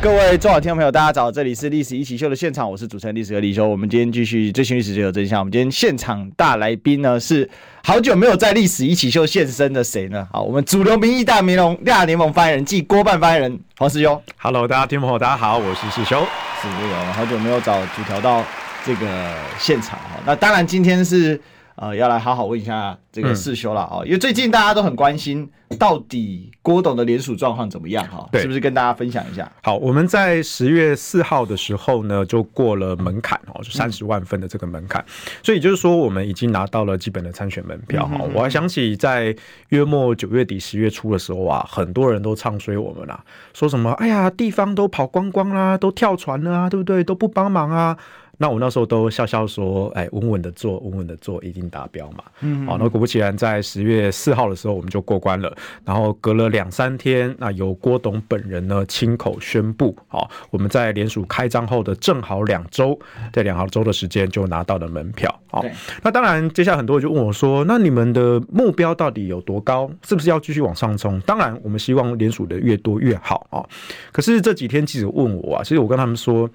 [0.00, 3.66] 各位中广听众朋友，大家早，这里是历史一起秀的现场，我是主持人历史哥李修。
[3.66, 5.40] 我们今天继续追寻历史，追求真相。
[5.40, 7.48] 我们今天现场大来宾呢，是
[7.82, 10.24] 好久没有在历史一起秀现身的谁呢？
[10.32, 14.22] 好，我们主流民意大联盟大联盟发言人暨郭办发言人黄世修。
[14.36, 16.20] Hello，大家听众朋友，大家好，我是世修。
[16.62, 18.44] 是这个，好久没有找主调到
[18.84, 20.20] 这个现场哈。
[20.24, 21.40] 那当然，今天是。
[21.80, 28.28] 呃，要来好好问一下这个世修了啊，嗯、因为最近大家都很关心，到底郭董的联署状况怎么样哈？
[28.32, 29.50] 对，是不是跟大家分享一下？
[29.62, 38.24] 好，我们在十月四号的时候呢，就过了门槛哦，就三十万份的这个门槛，嗯、所以就是说我们已经拿到了基本的参选门票哈。
[38.34, 39.32] 我还想起在
[39.68, 43.22] 月末九月底十月初的时候啊，很多人都唱衰我们啦，
[43.54, 47.04] 说什么哎呀，地方都跑光光啦，都跳船了啊，对不对？
[47.04, 47.96] 都不帮忙啊。
[48.38, 52.24] 那我那时候都笑笑说，哎，稳稳的做，稳稳的做，一定达标嘛。
[52.40, 55.54] 嗯，好，那果不其然，在十月四号的时候，我们就过关了。
[55.84, 62.98] 然后隔了两三天，那由郭董本人呢亲口宣布，好，我们在联署开张后的正好两周，
[63.32, 65.28] 在两好周的时间就拿到了门票。
[65.50, 65.64] 好，
[66.02, 69.90] 那当然，接下来很多人就问我说，那你们的目标到底有多高？
[70.06, 71.18] 是不是要继续往上冲？
[71.22, 73.64] 当然，我们希望联署的越多越好啊。
[74.12, 76.48] 可是这几天记者问我啊，其实我跟他们说，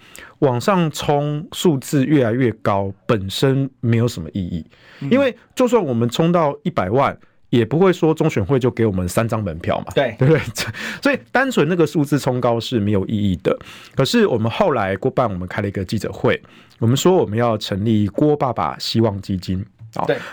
[0.44, 4.66] 往上冲数字越来越高，本身没有什么意义，
[5.10, 7.18] 因为就算我们冲到一百万，
[7.50, 10.42] 也不会说中选会就给我们三张门票嘛，对对不对？
[11.02, 13.58] 所以单纯那个数字冲高是没有意义的。
[13.96, 16.42] 可是我们后来郭办，我们开了一个记者会，
[16.80, 19.66] 我们说我们要成立郭爸爸希望基金。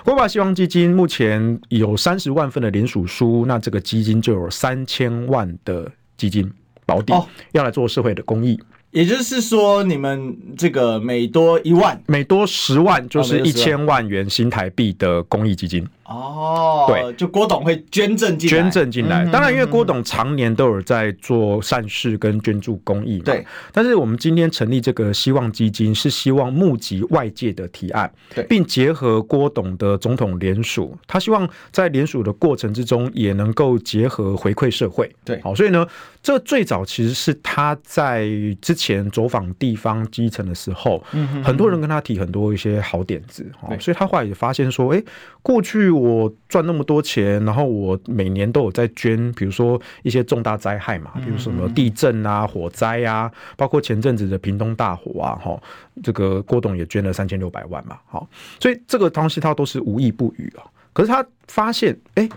[0.04, 6.50] 郭爸爸希望基金目前有三十万份的联署书，那这个基金就有三千万的基金
[6.86, 7.12] 保底，
[7.52, 8.58] 要来做社会的公益。
[8.90, 15.86] 也就是说，你们这个每多一万，每多十万就是一千万元新台币的公益基金。
[16.10, 19.24] 哦，对，就郭董会捐赠进来，捐赠进来。
[19.26, 23.26] 当然，因为郭董常年都有在做善事跟捐助公益嘛。
[23.26, 23.46] 对。
[23.72, 35.08] 但是我们今天成立这个希望基金，是希望募集外界的提案，对，并结合郭董的总统联署，他希望在联署的过程之中，也能够结合回馈社会。
[35.24, 35.86] 对，好，所以呢，
[36.20, 38.28] 这最早其实是他在
[38.60, 45.00] 之前走访地方基层的时候，嗯很多人跟他提很多一些好点子，哦所以他后来也发现说，哎，
[45.40, 45.99] 过去。
[46.00, 55.60] 我赚那么多钱，然后我每年都有在捐，比如说一些重大灾害嘛，比如什么地震啊、火灾啊，包括前阵子的屏东大火啊，哈，
[56.02, 58.28] 这个郭董也捐了三千六百万嘛，好，
[58.58, 60.64] 所以这个东西他都是无意不语啊。
[60.92, 62.28] 可是他发现，哎，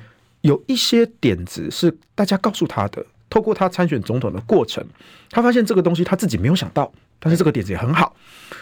[0.42, 4.86] 有一些点子是大家告诉他的，透过他参选总统的过程，
[5.32, 8.16] 他发现这个东西他自己没有想到，但是这个点子也很好，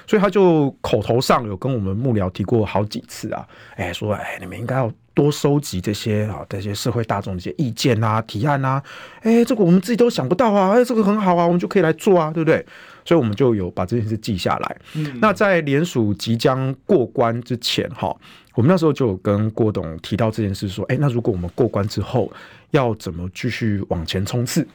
[0.07, 4.91] 所以他就口头上有跟我们幕僚提过好几次啊，哎，说哎，你们应该要。
[5.13, 8.81] 多收集这些啊，这些社会大众的一些意见啊、提案啊，
[9.19, 12.65] 哎，这个我们自己都想不到啊，哎，这个很好啊，我们就可以来做啊，对不对？
[13.03, 14.77] 所以我们就有把这件事记下来。
[14.95, 18.15] 嗯，那在联署即将过关之前，哈，
[18.55, 22.31] 我们那时候就有跟郭董提到这件事，说，哎，那如果我们过关之后
[22.69, 24.65] 要怎么继续往前冲刺？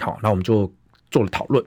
[0.00, 0.72] 好，那我们就
[1.10, 1.62] 做了讨论。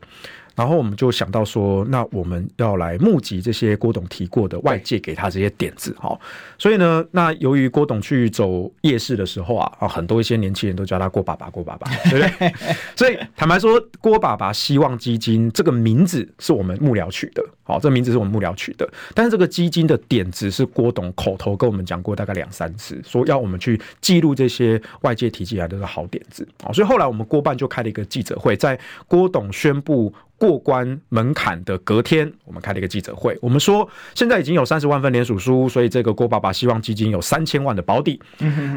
[0.56, 6.20] 然后我们就想到说，那我们要来募集这些郭董提过的外界给他这些点子，哈，
[6.58, 12.54] 所以呢，那由于郭董去走夜市的时候啊，啊，很多一些年轻人都叫他郭爸爸，郭爸爸， 对不对？
[12.96, 28.78] 所以坦白说，郭爸爸希望基金这个名字是我们幕僚取的，好，这名字是我们幕僚取的，但是这个基金的点子是郭董口头跟我们讲过大概两三次，说要我们去记录这些外界提起来的好点子，好，所以后来我们郭办就开了一个记者会，在
[29.08, 30.14] 郭董宣布。
[30.42, 33.38] 过关门槛的隔天，我们开了一个记者会。
[33.44, 38.20] 我们说，现在已经有三十万份联署书，所以这个郭爸爸希望基金有三千万的保底。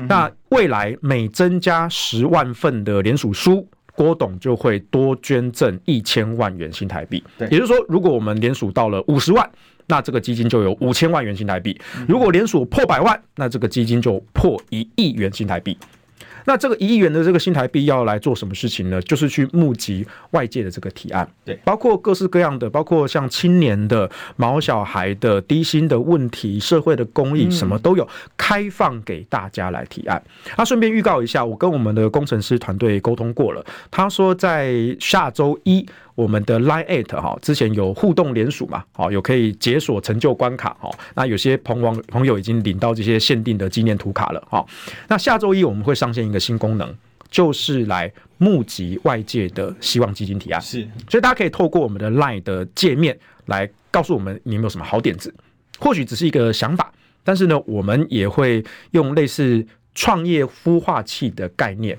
[0.07, 3.67] 那未来每增加十万份的联署书，
[3.97, 7.23] 郭董就会多捐赠一千万元新台币。
[7.51, 9.49] 也就是说，如果我们联署到了五十万，
[9.87, 11.73] 那这个基金就有五千万元新台币；
[12.09, 15.77] 如果联署破百万，那这个基金就破一亿元新台币。
[16.45, 19.01] 那这个一亿元的这个新台币要来做什么事情呢？
[19.03, 28.07] 就是去募集外界的这个提案，对，包括各式各样的，包括像青年的、毛小孩的、低薪的问题、社会的公益，什么都有，
[28.37, 30.23] 开放给大家来提案。
[30.57, 35.87] 那顺便预告一下，我跟我们的工程师团队沟通过了，他说在下周一。
[36.15, 40.91] 我们的 Line at 哈，之前有互动联署嘛，好，有可以解锁成就关卡哈。
[41.15, 44.65] 那有些朋网朋友已经领到这些限定的纪念图卡了哈。
[45.09, 46.95] 那下周一我们会上线一个新功能，
[47.31, 50.61] 就是来募集外界的希望基金提案。
[50.61, 55.35] 是，所以大家可以透过我们的 LINE 的界面来告诉我们你有没有什么好点子，
[55.81, 56.93] 或许只是一个想法，
[57.25, 61.99] 但是呢，我们也会用类似创业孵化器的概念，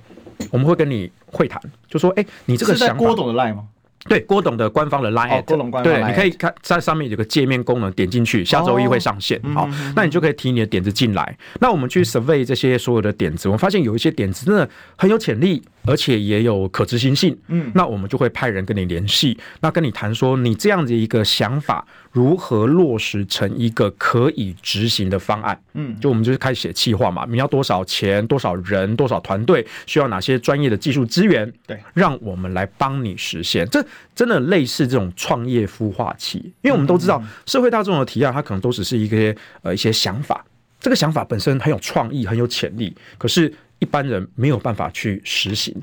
[0.52, 3.68] 我们会跟你会谈，就说，哎、欸，你这个想法，郭董的 LINE 吗？
[4.08, 9.42] 对，郭董的官方的 Line，郭董官方 Line，对，你可以看在上面有个界面功能，点进去，下周一会上线。
[9.54, 11.38] 好，那你就可以提你的点子进来。
[11.60, 15.64] 那我们去 survey 这些所有的点子，我们发现有一些点子真的很有潜力。
[15.88, 33.68] 而且也有可执行性，嗯，那我们就会派人跟你联系，那跟你谈说你这样子一个想法如何落实成一个可以执行的方案，嗯，就我们就是开始写计划嘛，你要多少钱、多少人、多少团队，需要哪些专业的技术资源，对，让我们来帮你实现。
[33.70, 40.44] 这真的类似这种创业孵化器，因为我们都知道社会大众的提案，它可能都只是一个呃一些想法，
[40.80, 43.54] 这个想法本身很有创意、很有潜力，可是。
[43.80, 45.76] 一般人没有办法去实行，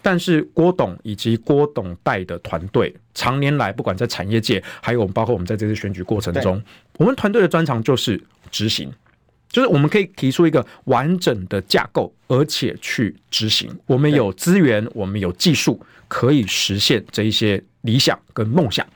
[0.00, 6.62] 但是郭董以及郭董带的团队，常年来不管在产业界，还有我们包括我们在这次选举过程中，
[6.98, 8.92] 我们团队的专长就是执行，
[9.48, 13.70] 就是我们可以提出一个完整的架构，而且去执行。
[13.86, 18.86] 我们有资源，我们有技术，可以实现这一些理想跟梦想。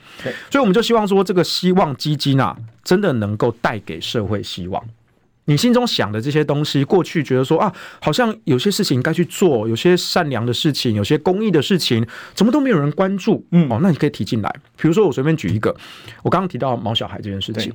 [0.51, 4.85] 所以我们就希望说，这个希望基金啊，真的能够带给社会希望。
[5.47, 13.47] 你心中想的这些东西，过去觉得说啊，好像有些事情该去做，有些善良的事情，有些公益的事情，怎么都没有人关注？
[13.53, 14.53] 嗯，哦，那你可以提进来。
[14.77, 15.75] 比如说，我随便举一个，
[16.23, 17.73] 我刚刚提到毛小孩这件事情，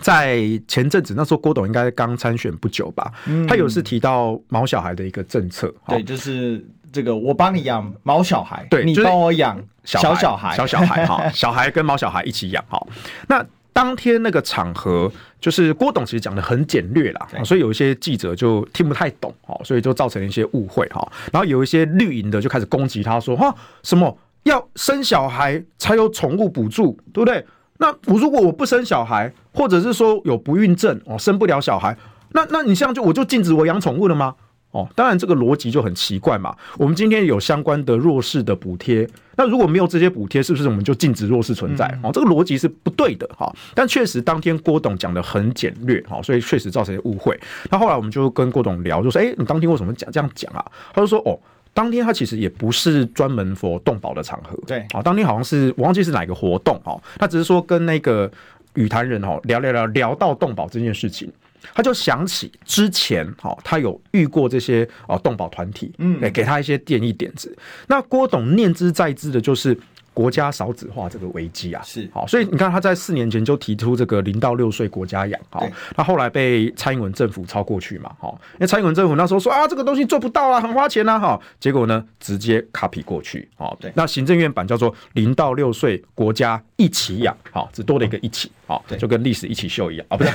[0.00, 3.12] 在前阵子那时候，郭董应该刚参选不久吧？
[3.26, 12.82] 嗯，他有次提到毛小孩的一个政策，对，就是这个我帮你养毛小孩，对，你帮我养小小孩，小小孩哈， 小孩跟毛小孩一起养哈，
[13.28, 13.44] 那。
[13.78, 15.08] 当天那个场合，
[15.38, 21.08] 就是郭董其实讲的很简略啦，所以有一些记者就听不太懂哦，所以就造成了一些误会哈。
[21.32, 23.54] 然后有一些绿营的就开始攻击他说，哈，
[23.84, 27.46] 什么要生小孩才有宠物补助，对不对？
[27.78, 31.96] 那我如果我不生小孩，或者是说有不孕症哦，生不了小孩，
[32.32, 34.34] 那那你这样就我就禁止我养宠物了吗？
[34.78, 36.54] 哦，当然这个逻辑就很奇怪嘛。
[36.76, 41.86] 我们今天有相关的弱势的补贴，那如果没有这些补贴，是不是我们就禁止弱势存在？
[42.02, 43.52] 哦，这个逻辑是不对的哈。
[43.74, 47.38] 但确实当天郭董讲的很简略哈，所以确实造成误会。
[47.70, 50.64] 那后来我们就跟郭董聊，就说：“哎，你当天为什么讲这样讲啊？”
[50.94, 51.38] 他就说：“哦，
[51.74, 58.30] 当天他其实也不是专门 for 动保的场合，对，啊，当天好像是我忘记是哪个活动哈，他只是说跟那个
[58.78, 61.30] 与谈人哦聊聊聊聊到动保这件事情。”
[61.74, 67.54] 他就想起之前，哦，他有遇过这些哦，动保团体，嗯，给他一些建议点子。
[67.88, 69.78] 那郭董念之在之的就是。
[70.14, 72.10] 国家少子化这个危机啊，是。
[72.12, 75.64] 好，所以你看他在四年前就提出这个零到六岁国家养，好，
[75.96, 90.30] 那后来被蔡英文政府超过去嘛，好，因为蔡英文政府那时候说啊，这个东西做不到啊，很花钱啊，哈，结果呢直接 copy 过去，好，对，那行政院版叫做零到六岁国家一起养，好，只多了一个一起，好，就跟历史一起秀一样啊，不是，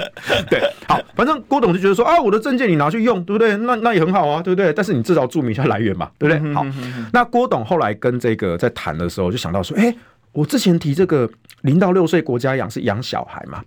[0.48, 0.58] 对，
[0.88, 3.54] 好，反正郭董就觉得说啊，我的证件你拿去用，对不对？
[3.58, 4.72] 那那也很好啊，对不对？
[4.72, 6.54] 但是你至少注明一下来源嘛，对不对？
[6.54, 6.64] 好，
[7.12, 9.30] 那郭董后来跟这个在谈的时候。
[9.34, 9.92] 就想到说，哎，
[10.30, 11.28] 我之前提这个
[11.62, 13.60] 零到六岁国家养是养小孩嘛。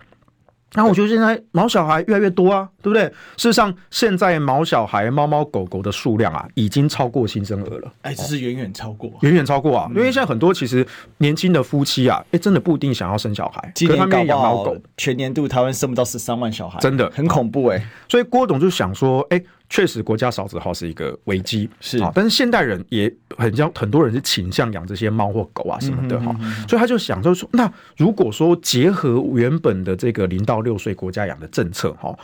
[0.77, 3.03] 那我觉得现在毛小孩越来越多啊，对不对？
[3.35, 7.91] 事实上，现在毛小孩、猫猫狗狗的数量啊，已经超过新生儿了。
[8.03, 9.89] 哎，这是远远超过，远远超过啊！
[9.89, 10.86] 因为现在很多其实
[11.17, 13.72] 年轻的夫妻啊，哎，真的不一定想要生小孩。
[13.74, 17.84] 今年搞养猫狗，全年度台湾生不到十三万小孩，真的很恐怖哎。
[18.07, 19.43] 所以郭董就想说，哎。
[19.69, 21.97] 确实，国家少子化是一个危机，是。
[22.00, 22.12] 啊。
[22.15, 26.36] 但是现代人也很像很多人是倾向养这些猫或狗啊什么的哈，
[26.67, 32.17] 所以他就想就是说，那如果说结合原本的这个零到六岁国家养的政策哈，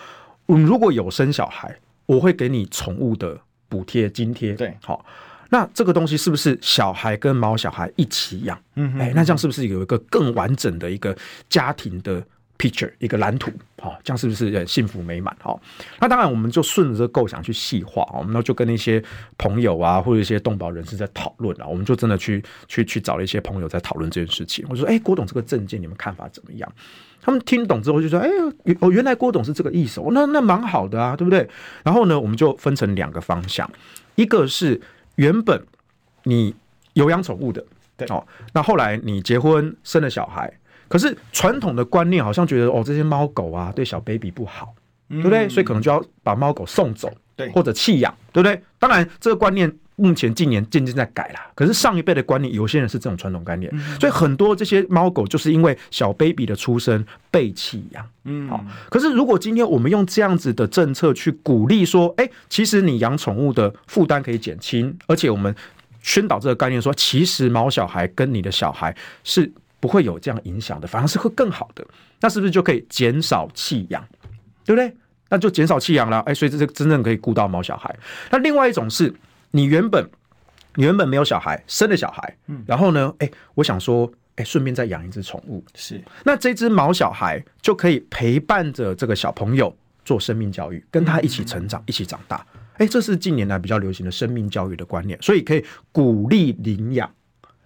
[0.48, 5.06] 嗯，如果有生小孩，我会给你宠物的补贴津贴，对，好，
[5.50, 8.58] 那这个东西是不是小孩跟猫小孩一起养？
[8.76, 11.16] 嗯，哎，那这样是不是有一个更完整的一个
[11.50, 12.24] 家庭的
[12.64, 13.52] ？picture 一个蓝图，
[13.82, 15.36] 好，这样是不是很幸福美满？
[15.42, 15.62] 好，
[16.00, 19.04] 那当然我们就顺着这个构想去细化，我们就跟一些
[19.38, 24.66] 朋友啊，或者一些动保人士在讨论啊，我们就真的去去去找了一些朋友在讨论这件事情。
[24.70, 26.72] 我说，哎，郭董这个证件你们看法怎么样？
[27.22, 28.30] 他们听懂之后就说，哎，
[28.80, 31.46] 哦，原来郭董是这个意思，那那蛮好的啊，对不对？
[31.84, 33.70] 然后呢，我们就分成两个方向，
[34.16, 34.80] 一个是
[35.16, 35.62] 原本
[36.24, 36.56] 你
[36.94, 37.66] 有养宠物的，
[37.98, 40.54] 对，哦，那后来你结婚生了小孩。
[40.94, 44.76] 可是传统的观念好像觉得哦，这些猫狗啊对小 baby 不好，
[45.10, 45.50] 对不对？
[45.50, 48.62] 所以可能就要把猫狗送走，对，或者弃养，对不对？
[48.78, 51.48] 当然这个观念目前近年渐渐在改啦。
[51.56, 58.08] 可是上一辈的观念，有些人是这种传统观念，所以很多这些猫狗就是因为小 baby 的出生被弃养。
[58.26, 58.64] 嗯，好。
[58.92, 65.56] 可是如果今天我们用这样子的政策去鼓励说，哎，其实你养宠物的负担可以减轻，而且我们
[66.04, 69.52] 宣导这个概念说，其实毛小孩跟你的小孩是
[69.84, 71.86] 不会有这样影响的，反而是会更好的。
[72.22, 74.02] 那是不是就可以减少弃养，
[74.64, 74.96] 对不对？
[75.28, 77.94] 那就减少弃养了，哎，所以这是真正可以顾到毛小孩。
[78.32, 79.14] 那另外一种是，
[79.52, 80.10] 你原本
[80.76, 86.02] 你原本没有小孩，生了小孩，嗯，然后呢，哎，我想说，哎，顺便再养一只宠物，是。
[86.24, 89.76] 那这只毛小孩就可以陪伴着这个小朋友
[90.06, 92.48] 做生命教育，跟他一起成长，嗯、一起长大。
[92.78, 97.14] 哎，这是近年来比较流行的生命教育的观念，所以可以鼓励领养，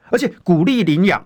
[0.09, 1.23] 而且鼓励领养。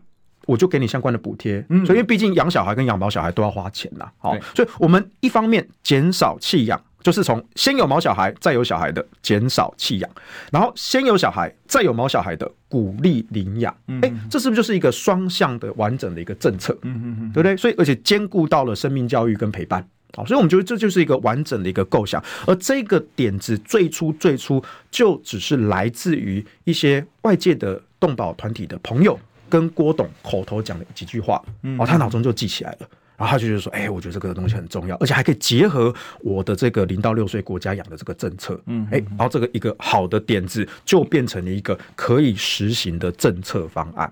[0.47, 10.09] 我就给你相关的补贴，嗯，所以因为毕竟养小孩跟养毛小孩都要花钱呐，好，所以我们一方面减少弃养，就是从先有毛小孩再有小孩的减少弃养，
[10.51, 16.73] 然后先有小孩再有毛小孩的鼓励领养，哎，这是不是就是一个双向的完整的一个政策？
[16.81, 17.55] 嗯嗯嗯，对不对？
[17.55, 29.19] 所以而且兼顾到了生命教育跟陪伴，好，所以我们觉得这就是一个完整的一个构想，而这个点子最初最初就只是来自于一些外界的动保团体的朋友。
[29.51, 31.43] 跟郭董口头讲了几句话，
[31.77, 44.11] 哦，他脑中就记起来了，然后他就觉得说，哎，我觉得这个东西很重要，而且还可以结合我的这个零到六岁国家养的这个政策，嗯，哎，然后这个一个好的点子就变成了一个可以实行的政策方案。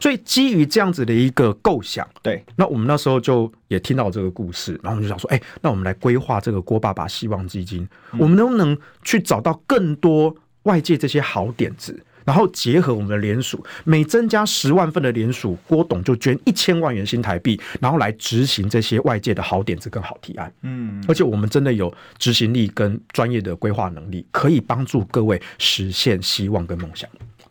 [0.00, 12.02] 所以基于这样子的一个构想，对，那我们那时候就也听到这个故事，然后我们就想说，哎，那我们来规划这个郭爸爸希望基金，我们能不能去找到更多外界这些好点子？
[12.24, 20.52] 然后结合我们的联署，每增加十万份的联署，郭董就捐一千万元新台币，然后来执行这些外界的好点子跟好提案。
[20.62, 27.08] 嗯，而且我们真的有执行力跟专业的规划能力，可以帮助各位实现希望跟梦想。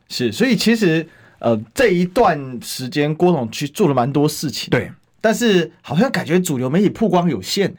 [0.10, 1.08] 是，所以其实
[1.39, 7.75] 呃这一段时间郭董去做了蛮多事情，对，但是好像感觉主流媒体曝光有限。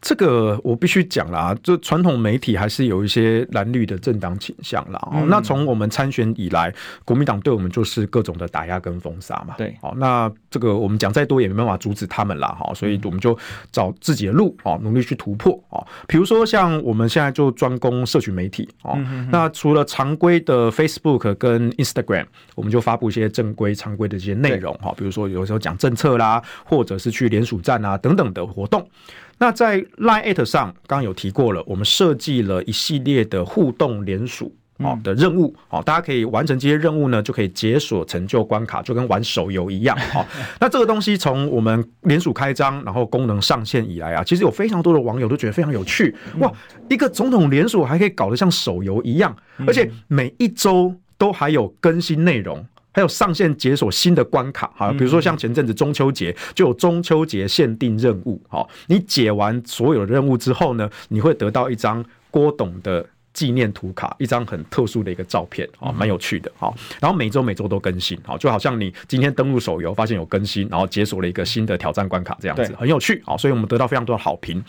[0.00, 5.08] 这个我必须讲啦，就传统媒体还是有一些蓝绿的政党倾向啦。
[5.12, 6.72] 嗯、那从我们参选以来，
[7.04, 9.54] 国民党对我们就是各种的打压跟封杀嘛。
[9.58, 12.48] 对，好，那这个我们讲再多也没办法阻止他们啦。
[12.48, 13.36] 哈，所以我们就
[13.72, 15.82] 找自己的路啊，努力去突破啊。
[16.06, 18.94] 比如说像我们现在就专攻社群媒体啊。
[19.32, 24.94] 那除了常规的 Facebook 跟 Instagram，我们就发布一些正规常规的这些内容哈。
[24.96, 28.88] 比如说有时候讲政策啦，或者是去联署站啊等等的活动。
[29.38, 39.96] 那在 Line@ 上，刚刚有提过了，我们设计了一系列的互动联署啊的任务，好，大家可以完成这些任务呢，就可以解锁成就关卡，就跟玩手游一样。
[40.12, 40.26] 好，
[40.60, 46.14] 那这个东西从我们联署开张，然后功能上线以来啊，其实有非常多的网友都觉得非常有趣。
[46.38, 46.50] 哇，
[46.88, 52.66] 一个总统联署还可以搞得像手游一样，而且每一周都还有更新内容。
[52.96, 74.64] 还有上线解锁新的关卡，哈，比如说像前阵子中秋节就有中秋节限定任务，哈，你解完所有的任务之后呢，你会得到一张郭董的纪念图卡，一张很特殊的一个照片，啊，蛮有趣的，好，然后每周每周都更新，好，就好像你今天登录手游发现有更新，然后解锁了一个新的挑战关卡这样子，很有趣，啊，所以我们得到非常多的好评。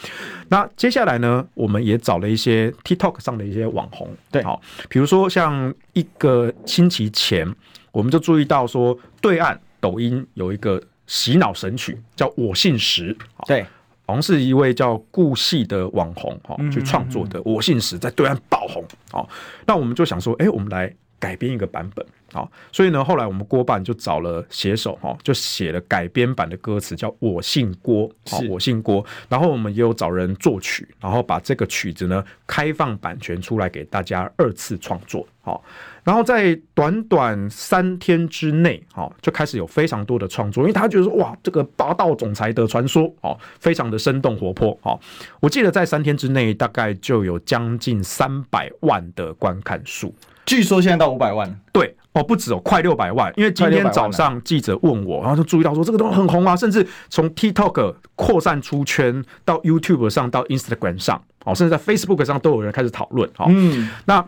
[0.50, 7.56] 那接下来呢，我们也找了一些 TikTok 上的一些网红，对，好，比如说像一个星期前。
[7.98, 13.12] 我们就注意到说，对岸抖音有一个洗脑神曲，叫《我姓石》。
[13.48, 13.64] 对，
[14.06, 18.86] 好像是一位叫顾系的网红哈去创作的《我姓石》，在对岸爆红。
[19.12, 19.28] 好，
[19.66, 22.06] 那我们就想说，哎，我们来改编一个版本。
[22.32, 28.08] 好，所以呢，后来我们郭办就找了写手哈，就写了改编版的歌词，叫《我姓郭》。
[28.30, 29.04] 好，我姓郭。
[29.28, 35.26] 然后我们也有找人作曲，然后把这个曲子呢开放版权出来给大家二次创作。
[35.42, 35.64] 好。
[36.08, 44.98] 然后在短短三天之内，哈，就开始有非常多的创作，因为他觉得说，哇，这个霸道总裁的传说，哦，非常的生动活泼，哦。
[45.42, 53.34] 我记得在三天之内，大概就有将近三百万的观看数，据说现在到五百万，对，哦，不止哦，快六百万。
[53.36, 64.26] 因为今天早上记者问我，然后就注意到说，这个都很红啊，甚至从 TikTok 扩散出圈到 YouTube 上，到 Instagram 上，哦，甚至在 Facebook 上都有人开始讨论，哦，嗯，那。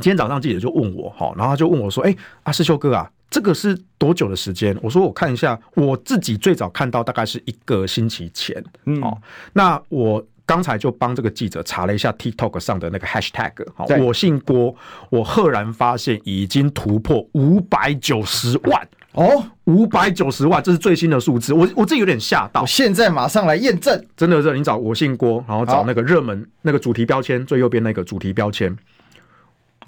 [0.00, 2.14] 今天早上记者就问我，哈，然后他就问我说：“哎，
[2.44, 9.18] 阿师修哥啊，这个是多久的时间？”我说：“我看一下，我自己最早看到大概是一个星期前。”嗯，哦，
[9.52, 14.74] 那我刚才就帮这个记者查了一下 TikTok 上的那个 Hashtag，好，我姓郭，
[15.10, 22.62] 我赫然发现已经突破五百九十万哦，五百九十万，这是最新的数字，我我自己有点吓到。
[22.62, 28.74] 我现在马上来验证，真的，是你找我姓郭，然后找那个热门那个主题标签最右边那个主题标签。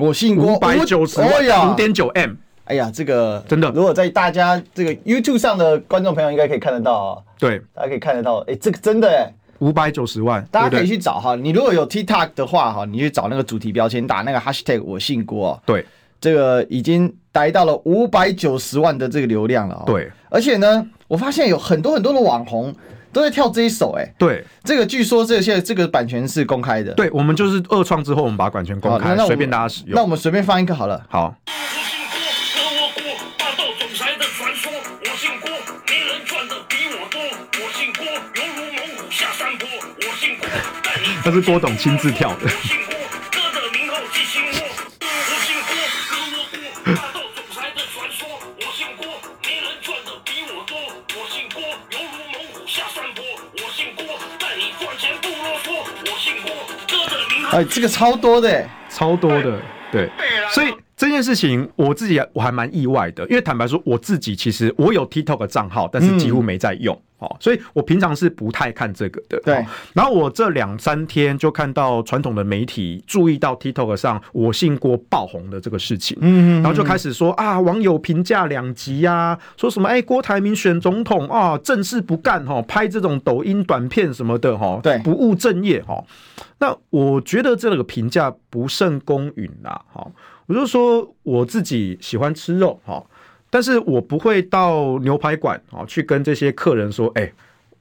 [0.01, 2.33] 我信郭五百九十万，五点九 M。
[2.65, 7.19] 哎呀，这个真的，如果在大家这个 YouTube 上的观众朋友应该可以看得到啊。
[7.39, 8.39] 对，大家可以看得到。
[8.47, 11.37] 哎，这个真的哎，五百九十万，大家可以去找哈。
[11.37, 15.61] 你如果有 TikTok 的话哈，你去找那个主题标签，打那个 Hashtag 我信郭。
[15.67, 15.85] 对，
[16.21, 19.83] 这个已经达到了五百九十万的这个流量了。
[19.85, 22.75] 对，而且呢，我发现有很多很多的网红。
[23.13, 29.95] 都在跳这一首哎、欸，对，这个据说这些这个版权是公开的，对，我们就是二创之后，我们把版权公开，随便大家使用。
[29.95, 31.35] 那我们随便放一个好了，好。
[41.23, 42.49] 这是郭董亲自跳的。
[57.53, 59.59] 哎，这个超多的，超多的，
[59.91, 60.09] 对，
[60.51, 69.65] 所以这件事情我自己我还蛮意外的，因为坦白说，我自己其实我有 TikTok 账号，但是几乎没在用，哦、嗯，所以我平常是不太看这个的，对。
[69.95, 86.05] 然后我这两三天就看到传统的媒体注意到 TikTok 上我姓郭爆红的这个事情，嗯，然后就开始说啊，网友评价两极呀，说什么哎，郭台铭选总统啊，正事不干哈，拍这种抖音短片什么的哈，对，不务正业哈。
[86.61, 90.07] 那我觉得这个评价不甚公允啦，哈，
[90.45, 93.03] 我就说我自己喜欢吃肉，哈，
[93.49, 97.35] 但是我不会到牛排馆，啊，去跟这些客人说，哎、欸，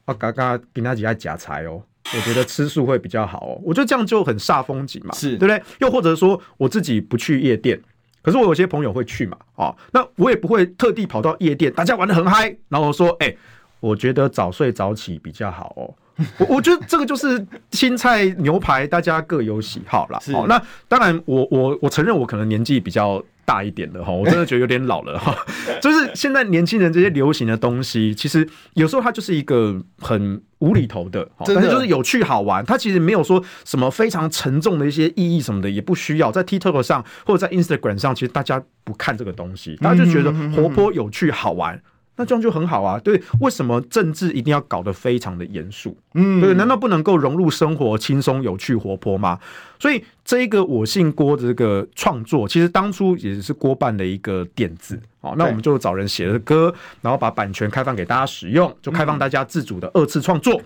[0.06, 1.84] 我刚刚给他几下假菜哦，
[2.16, 5.36] 我觉得吃素会比较好哦，我觉得这样就很煞风景嘛，是。
[5.38, 5.62] 对不对？
[5.80, 7.78] 又或者说我自己不去夜店，
[8.22, 13.38] 可是我有些朋友会去嘛，啊，那我也不会特地跑到夜店，大家玩的很嗨，然后说，哎、欸，
[13.82, 15.94] 我觉得早睡早起比较好哦。
[16.38, 20.20] 我我觉得这个就是青菜牛排，大家各有喜好啦。
[20.34, 25.36] 好，那当然我，我我我承认我可能年纪比较大一点了哈，我真的觉得有点老了哈。
[25.82, 32.64] 就是现在年轻人这些流行的东西，其实有时候它就是一个很无厘头的，但是就是有趣好玩。
[32.66, 36.32] 它其实没有说什么非常沉重的一些意义什么的，也不需要。
[36.32, 41.82] 在 TikTok 上或者在 Instagram 上，其实大家不看这个东西，大家就觉得活泼、有趣、好玩。
[42.20, 43.20] 那这样就很好啊，对？
[43.40, 45.96] 为什么政治一定要搞得非常的严肃？
[46.16, 49.40] 嗯，对，难道不能够融入生活，轻松、有趣、活泼吗？
[49.80, 55.00] 所以这一个我姓郭的这个创作，其实当初也是郭办的一个点子。
[55.22, 60.62] 好，那我们就找人写了歌，然后把版权开放给大家使用，就开放大家自主的二次创作，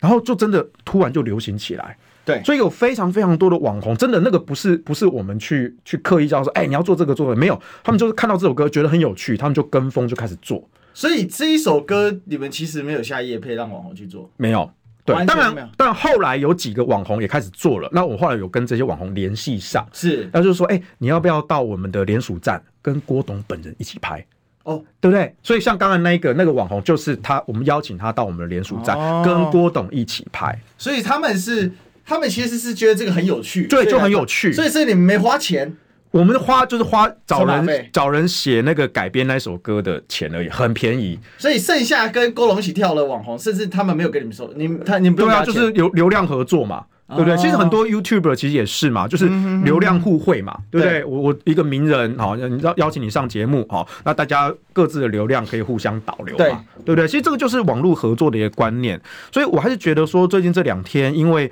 [0.00, 1.96] 然后就真的突然就流行起来。
[2.24, 10.68] 对，所以有非常非常多的网红，真的那个不是不是我们去去刻意叫说，哎，你要做这个做的没有，他们就是看到这首歌觉得很有趣，他们就跟风就开始做。
[11.00, 14.70] 所以这一首歌，你们其实没有下业配让网红去做，没有。
[15.02, 17.88] 对，当然，但后来有几个网红也开始做了。
[17.90, 24.22] 那我后来有跟这些网红联系上，是，那就是说，哎，你要不要到我们的联署站跟郭董本人一起拍？
[24.64, 25.34] 哦，对不对？
[25.42, 30.54] 所以像刚才那一个那个网红，就是他，我们邀请他到我们的联署站跟郭董一起拍。
[30.76, 31.72] 所以他们是，
[32.04, 34.52] 他们其实是觉得这个很有趣，对，就很有趣。
[34.52, 35.74] 所以是你们没花钱。
[36.10, 41.18] 我们花就是花找人找人写那个改编那首歌的钱而已，很便宜。
[41.38, 45.30] 所以剩下跟郭龙一起跳的网红，甚至他们没有跟你们说，你他你们不用。
[45.30, 47.36] 对啊，就是流流量合作嘛，对不对？
[47.36, 49.28] 其实很多 YouTuber 其实也是嘛，就是
[49.64, 51.04] 流量互惠嘛，对不对？
[51.04, 57.06] 我我一个名人好，你邀邀请你上节目好，那大家各自的流量可以互相导流嘛，对不对？
[57.06, 59.00] 其实这个就是网络合作的一个观念。
[59.30, 61.48] 所以我还是觉得说，最近这两天因为。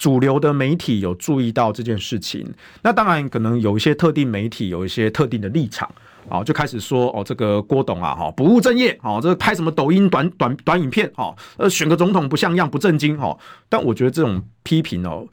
[0.00, 2.50] 主流的媒体有注意到这件事情，
[2.82, 5.86] 那当然可能有一些特定媒体有一些特定的立场
[6.26, 13.38] 啊，就开始说哦，这个郭董啊，哈不务正业，哦，这拍什么抖音短短短影片，哦，呃，选个总统不像样，不正经，哦。
[13.68, 15.26] 但我觉得这种批评哦，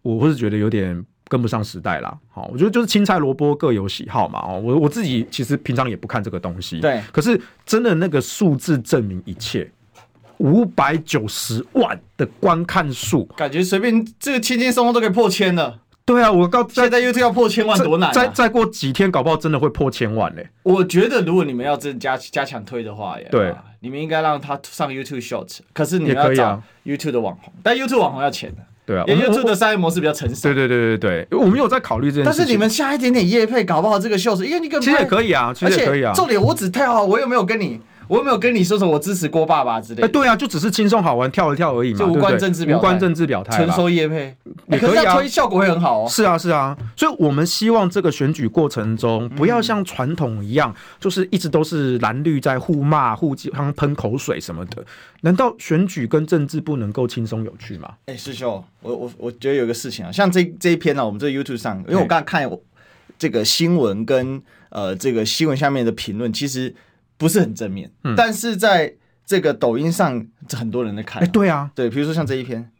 [0.00, 2.16] 我会是觉得有点跟不上时代啦。
[2.32, 9.70] 好，我觉得就是青菜萝卜各有喜好嘛，哦，我我自己其实平常也不看这个东西，对，可是真的那个数字证明一切。
[10.38, 15.78] 五百九十万的观看数，感觉随便这个轻轻松松都可以破千了。
[16.06, 20.50] 对啊，我告现在 YouTube 要破千万多难，啊，再再过几天，搞不好真的会破千万嘞，欸。
[20.62, 28.58] 我觉得如果你们要真加加强推的话，对，你们应该让他上 YouTube Shorts 可是你们要找 YouTube 的网红，啊，但 YouTube 网红要钱的。
[28.86, 30.42] 对啊，YouTube 的商业模式比较成熟。
[30.42, 32.24] 对对对对对，我们有在考虑这件事。
[32.26, 36.12] 但是你们下一点点业配，搞不好这个 Short，因为你个其实也可以啊，其实也可以啊。
[36.12, 37.80] 重点我只太好，我又没有跟你。
[38.08, 40.06] 我有没有跟你说什么我支持郭爸爸之类的？
[40.06, 44.36] 哎，对啊，就只是轻松好玩，跳一跳而已嘛，就无关政治表态，无关政治表态，纯收业配
[44.68, 46.08] 也可以啊，推效果会很好哦。
[46.08, 54.84] 是啊，是啊，所以我们希望这个选举过程中不要像传统一样，就是一直都是蓝绿在互骂、互相喷口水什么的。
[55.22, 57.90] 难道选举跟政治不能够轻松有趣吗？
[58.06, 62.60] 哎，师兄，我我我觉得有个事情啊，像这这一篇呢，我们这 YouTube 上，因为我刚才看我。
[63.16, 66.74] 这个新闻跟呃这个新闻下面的评论，其实
[67.16, 67.90] 不是很正面。
[68.04, 68.92] 嗯，但是在
[69.26, 71.22] 这个抖音上，很多人在看。
[71.22, 72.70] 哎，对啊，对，比如说像这一篇，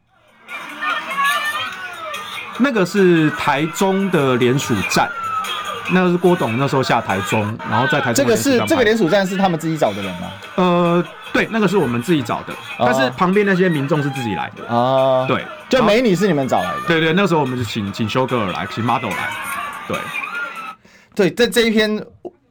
[2.58, 5.10] 那个是台中的联署站。
[5.90, 8.14] 那个是郭董那时候下台中，然后在台中。
[8.14, 10.30] 这个是这个联署站是他们自己找的人吗？
[10.54, 15.26] 呃，对，那个是我们自己找的，哦、但是旁边那些民众是自己来的哦。
[15.28, 16.80] 对，就美女是你们找来的。
[16.86, 19.30] 对，对对，那时候我们就请请修哥尔来，请 model 来。
[19.86, 19.98] 对，
[21.14, 22.02] 对，在这一篇，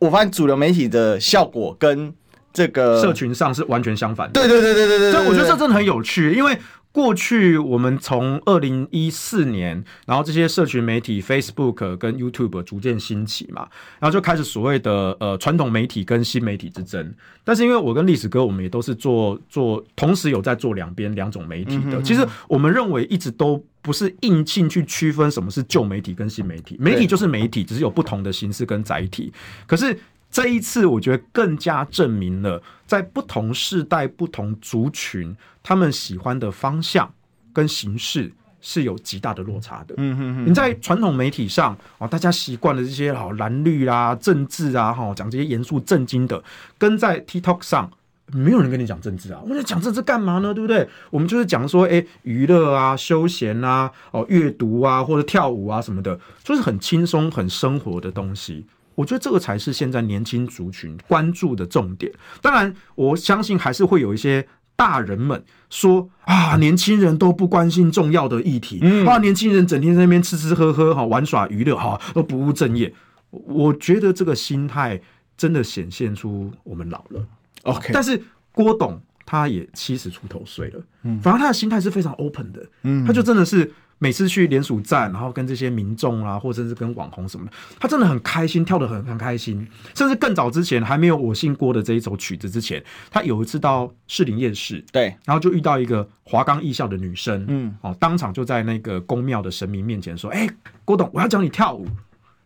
[0.05, 2.13] 我发现主流媒体的效果跟
[2.51, 4.33] 这个社群上是完全相反的。
[4.33, 6.57] 对对对对对对，对，我觉得这真的很有趣，因为。
[6.93, 13.67] 过去我们从二零一四年，然后这些社群媒体 Facebook 跟 YouTube 逐渐兴起嘛，
[13.99, 17.11] 然后就开始所谓的呃传统媒体跟新媒体之争。
[17.43, 21.99] 但是因为我跟历史哥，我们也都是做做，同时有在做两边两种媒体的。
[22.03, 29.31] 其实我们认为一直都不是硬性去区分什么是旧媒体跟新媒体，媒体就是媒体，只是有不同的形式跟载体。
[29.67, 29.95] 可是。
[30.35, 37.13] 这一次，我觉得更加证明了，在不同世代、不同族群，他们喜欢的方向
[37.53, 39.93] 跟形式是有极大的落差的。
[39.99, 40.49] 嗯嗯嗯。
[40.49, 46.43] 你在传统媒体上哦，大家习惯了这些好蓝绿啊、政治啊，哈，讲这些严肃正经的，
[46.79, 47.91] 跟在 TikTok 上，
[48.31, 49.39] 没有人跟你讲政治啊。
[49.43, 50.53] 我们讲政治干嘛呢？
[50.53, 50.87] 对不对？
[51.09, 58.65] 我们就是讲说，哎，娱乐啊、休闲啊、哦、阅读啊，或者跳舞啊什么的，就是很轻松、很生活的东西。
[58.95, 62.11] 我觉得这个才是现在年轻族群关注的重点。
[62.41, 72.93] 当然，我相信还是会有一些大人们说啊，年轻人都不关心重要的议题，嗯、啊，年轻人整天在那边吃吃喝喝，哈，玩耍娱乐，哈，都不务正业。
[73.31, 75.01] 我觉得这个心态
[75.35, 77.25] 真的显现出我们老了。
[77.63, 78.21] OK，但是
[78.51, 83.73] 郭董他也七十出头岁了，嗯，反而他的心态是非常 open 的，嗯，他就真的是。
[83.99, 89.65] 每次去联署站，然后跟这些民众啊，或者是跟网红什么的，他真的很开心，跳得很很开心。
[89.95, 101.87] 甚至更早之前，还没有我姓郭的这一首曲子之前，他有一次到士林夜市，对，然后就遇到一个华冈艺校的女生，嗯，哦，当场就在那个宫庙的神明面前说：“哎、欸，郭董，我要教你跳舞。”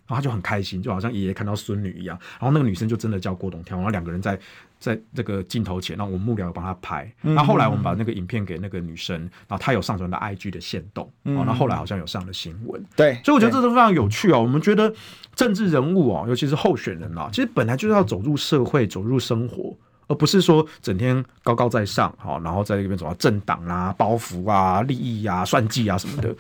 [0.06, 2.18] 然后他就很开心，就好像爷爷看到孙女一样。
[2.40, 4.40] 然后那个女生就真的叫郭董跳，然后两个人在
[4.80, 7.12] 在这个镜头前，然后我们幕僚帮他拍。
[7.22, 11.12] 那、嗯、后，后来我们把那个影片给那个女生，然后她有上传到 IG 的线动。
[11.24, 12.84] 嗯，然后后来好像有上了新闻。
[12.96, 14.42] 对，所以我觉得这都非常有趣哦。
[14.42, 14.94] 我们觉得
[15.36, 19.76] 政治人物哦，尤其是候选人啊，其实本来就是要走入社会、走入生活，
[20.08, 26.36] 而不是说整天高高在上，好，然后在那边走到政党啊、包袱啊、利益啊、算计啊什么的。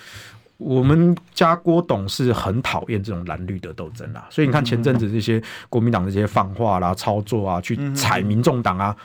[0.57, 8.95] 我们家郭董是很讨厌这种蓝绿的斗争啦，所以你看前阵子这些国民党的这些放话啦、操作啊，去踩民众党啊，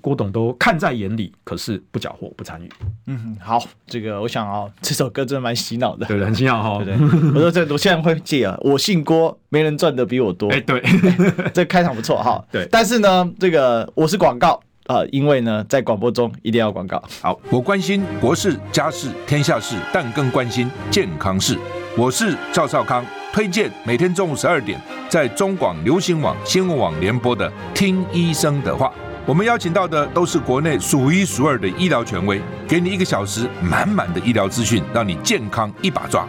[0.00, 2.68] 郭董都看在眼里，可是不缴获、不参与。
[3.06, 6.82] 嗯，好，这个我想啊、哦，这首歌真的蛮洗脑的，对，很洗脑哈。
[6.84, 6.94] 对，
[7.34, 10.50] 我说这我现在会记啊，我姓郭，没人赚的比我多。
[10.50, 10.82] 哎，对，
[11.54, 12.44] 这开场不错哈。
[12.50, 14.60] 对，但是呢，这个我是广告。
[14.86, 17.02] 啊、因为呢，在广播中一定要广告。
[17.20, 21.58] 好，我关心国事、家事、天下事，但更关心健康事。
[21.96, 28.86] 我是赵少康，推荐每天中午十二点在中广流行网、新闻网联播的《听医生的话》。
[29.24, 36.28] 我们邀请到的都是国内数一数二的医疗权威，给你一个小时满满的医疗资讯，让你健康一把抓。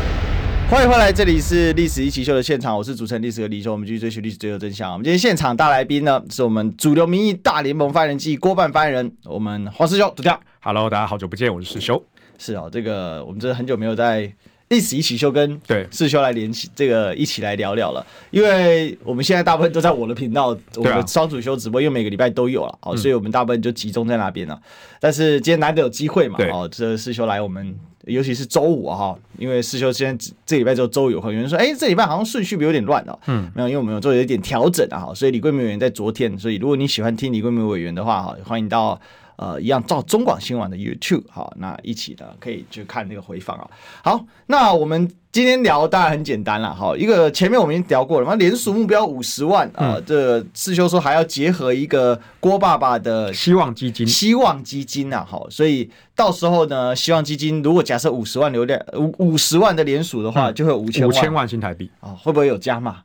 [0.71, 4.93] 欢迎回来，这里是历史一起秀的现场，我是主持人历史哥李易修，我们继续追寻历史，追求真相。
[4.93, 10.39] 我们今天现场大来宾呢，是我们主流民意大联盟发言人暨郭办发言人，我们黄师兄，主教。
[10.61, 12.01] Hello，大家好久不见，我是士修。
[12.37, 14.33] 是哦，这个我们真的很久没有在
[14.69, 24.57] 历史一起秀跟对士修来联系，这个一起来聊聊了，因为我们现在大部分都在我的频道，我们双主修直播，因为每个礼拜都有了，哦，所以我们大部分就集中在那边了。
[25.01, 27.75] 但是今天难得有机会嘛，哦，这士修来我们。
[28.05, 33.17] 尤其是周五哈，因为士修现在这礼拜只有周五有空，有人说，哎、欸，这礼拜好像顺序有点乱哦。
[33.27, 38.99] 嗯，没有，因为我们有做有一点调整啊，所以李桂明委员在昨天，所以如果你喜欢听李桂明委员的话哈，欢迎到。
[39.37, 43.67] 呃，一样照中广新闻的 YouTube 好，那一起的可以去看那个回放啊。
[44.03, 62.97] 好，那我们今天聊当然很简单了，好，一个前面我们已经聊过了嘛，连署目标五十万啊，这个、士修说还要结合一个郭爸爸的希望基金，希望基金啊，好，所以到时候呢，希望基金如果假设五十万流量五五十万的连署的话，就会有五千万五千万新台币啊，会不会有加码？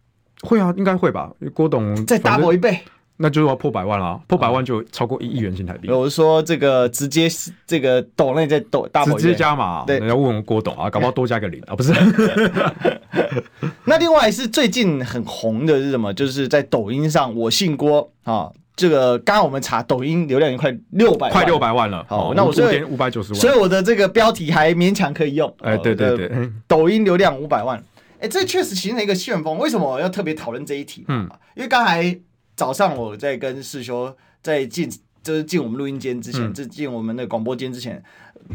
[0.43, 1.31] 会啊，应该会吧。
[1.55, 2.81] 郭董再 double 一倍。
[3.19, 5.91] 那就要破百万了，破百万就超过一亿元新台币。
[5.91, 7.27] 我是说这个直接
[7.67, 11.93] 这个抖那在抖大，直接加码，对，要问问郭董啊，搞不好多加个零啊，不是？
[13.87, 16.13] 那另外是最近很红的是什么？
[16.13, 22.05] 就是在抖音上，我姓郭啊，这个刚刚我们查抖音流量已经快六百，快六百万了。
[22.09, 25.51] 好，那我这边五百九十万，所以我的这个标题还勉强可以用。
[25.63, 26.31] 哎，对对对，
[26.69, 27.83] 抖音流量五百万，
[28.21, 29.57] 哎，这确实形成一个旋风。
[29.57, 31.07] 为什么我要特别讨论这一题？
[31.09, 32.19] 嗯，因为刚才。
[32.57, 34.91] 早上我在跟世修在进，
[35.23, 38.03] 就是进我们录音间之前，就进、嗯、我们的广播间之前，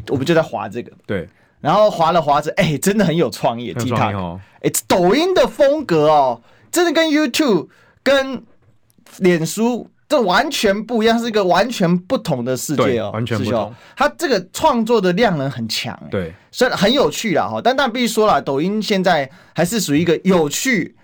[0.08, 0.92] 我们就在划这个。
[1.06, 3.72] 对，然后划了划着，哎、欸，真的很有创意。
[3.76, 7.68] TikTok 哦，哎、欸，抖音的风格哦，真的跟 YouTube、
[8.02, 8.44] 跟
[9.20, 13.72] 脸书这完全不一样，是一个完全不同的世界哦，完全不同。
[13.96, 20.96] 他这个创作的量能很强，对，虽然很有趣啦哈，但但必须说了，抖音现在还是属于一个有趣。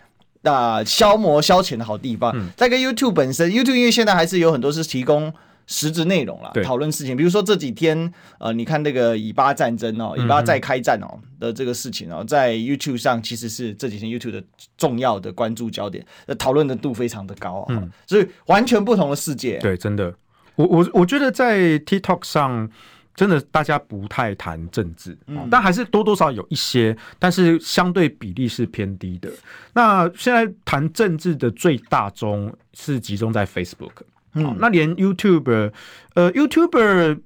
[0.43, 2.31] 啊，消磨消遣的好地方。
[2.35, 5.33] 嗯、再跟 YouTube 本身，YouTube 因为现在还是有很多是提供
[5.65, 7.17] 实质内容了，讨论事情。
[7.17, 14.43] 比如说这几天，呃，你看那个以巴战争哦，以巴再开战哦的这个事情哦，在 YouTube 上其实是这几天 YouTube 的
[14.77, 16.05] 重要的关注焦点，
[16.37, 17.67] 讨论的度非常的高啊。
[17.69, 19.57] 嗯、所以完全不同的世界。
[19.57, 20.13] 对，真的，
[20.55, 22.69] 我我我觉得在 TikTok 上。
[23.17, 29.29] 真的，大家不太谈政治，嗯、但还是多多少少有一些，但是相对比例是偏低的。
[29.73, 33.91] 那现在谈政治的最大宗是集中在 Facebook，
[34.35, 35.73] 嗯，那连 YouTuber，
[36.13, 37.19] 呃，YouTuber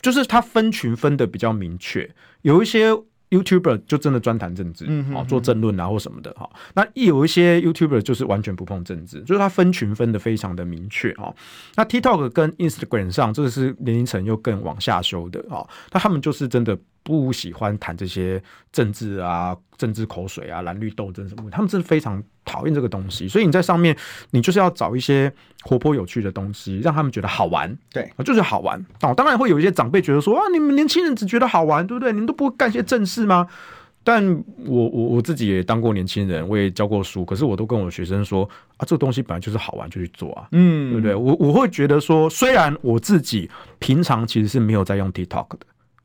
[0.00, 2.88] 就是它分群分的比较明确，有一些。
[3.30, 6.48] YouTuber 就真的专谈政治，嗯，做政论啊或什么的哈。
[6.74, 11.34] 那一有一些 YouTuber 就是完全不碰政治，就是他分群分的非常的明确哈。
[11.76, 15.66] 那 TikTok 跟 Instagram 上，这个是年龄层又更往下修的哈。
[15.92, 16.78] 那他们就是真的。
[17.04, 23.28] 不喜欢谈这些政治啊、政治口水啊、蓝绿斗争什么，他们真的非常讨厌这个东西。
[23.28, 23.96] 所以你在上面，
[24.30, 27.76] 你就是要找一些活泼有趣的东西，让他们觉得好玩。
[27.92, 28.84] 对，就是好玩。
[29.02, 32.10] 哦，当然会有一些长辈觉得说啊，你们年轻人只觉得好玩，对不对？
[32.10, 33.46] 你们都不会干些正事吗？
[34.02, 34.22] 但
[34.66, 41.14] 我我我自己也当过年轻人，我也教过书，可是我都跟我学生说啊，这个东西本来就是好玩，就去做啊，嗯，对不对？
[41.14, 45.58] 我我会觉得说，虽然我自己平常其实是没有在用 TikTok 的。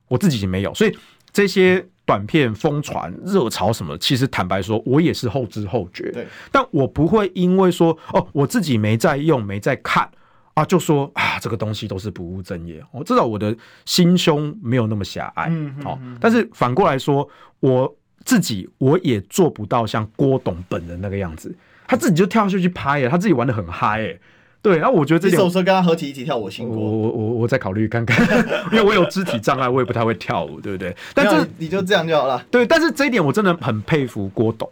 [0.09, 0.93] 我自己也没有，所以
[1.31, 6.11] 这些短片疯传热潮什么，其实坦白说，我也是后知后觉。
[6.11, 10.09] 对，但我不会因为说哦，我自己没在用、没在看
[10.55, 12.83] 啊，就说啊，这个东西都是不务正业。
[12.91, 15.47] 我至少我的心胸没有那么狭隘。
[15.51, 17.95] 嗯，好，但是反过来说，我
[18.25, 21.55] 自己我也做不到像郭董本人那个样子，
[21.87, 24.19] 他自己就跳下去去拍耶，他自己玩的很嗨耶。
[24.61, 28.27] 对，然后我觉得这首歌跟他合体一起跳我心，我我我我再考虑看看，
[28.71, 30.95] 因为我有肢体障碍，我也不太会跳舞，对不对？
[31.13, 32.45] 但是你就这样就好了。
[32.51, 34.69] 对，但是这一点我真的很佩服郭董。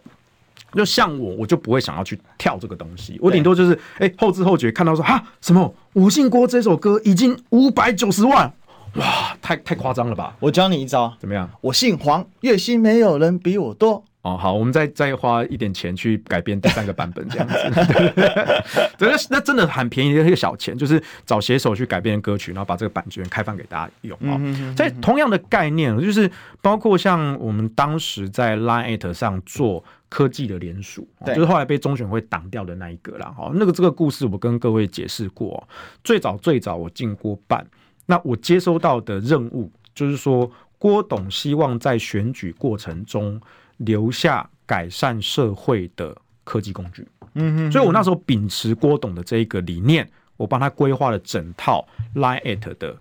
[0.74, 8.52] 就像我，我就不会想要去跳这个东西，我顶多就是哎对后知后觉看到说哈什么我姓郭这首歌已经五百九十万，
[8.96, 10.36] 哇，太太夸张了吧？
[10.38, 11.48] 我教你一招，怎么样？
[11.62, 14.04] 我姓黄，月薪没有人比我多。
[14.28, 17.54] 哦，好，我们再再花一点钱去改编第三个版本，这样子，
[18.98, 24.38] 对，那那真的很便宜的一个小钱，就是找写手去改编歌曲，然后把这个版权开放给大家用啊。
[24.76, 33.32] 在同样的概念，就是包括像我们当时在 Line@ 上做科技的联署，就是后来被中选会挡掉的那一个啦。
[33.34, 35.66] 哈，那个这个故事我跟各位解释过，
[36.04, 37.66] 最早最早我进郭办，
[38.04, 43.40] 那我接收到的任务就是说，郭董希望在选举过程中。
[43.78, 52.96] 留下改善社会的科技工具，嗯哼，所以我那时候秉持郭董的这一个理念，我帮他规划了整套 Line@ 的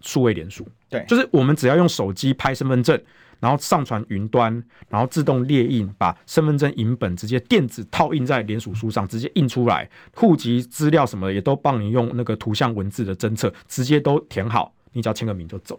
[0.00, 3.00] 数位联署，对，就是我们只要用手机拍身份证，
[3.40, 15.78] 然后上传云端，然后自动列印，把身份证影本直接电子套印在联署书上，直接印出来，户籍资料什么的也都帮你用那个图像文字的侦测，直接都填好，你只要签个名就走。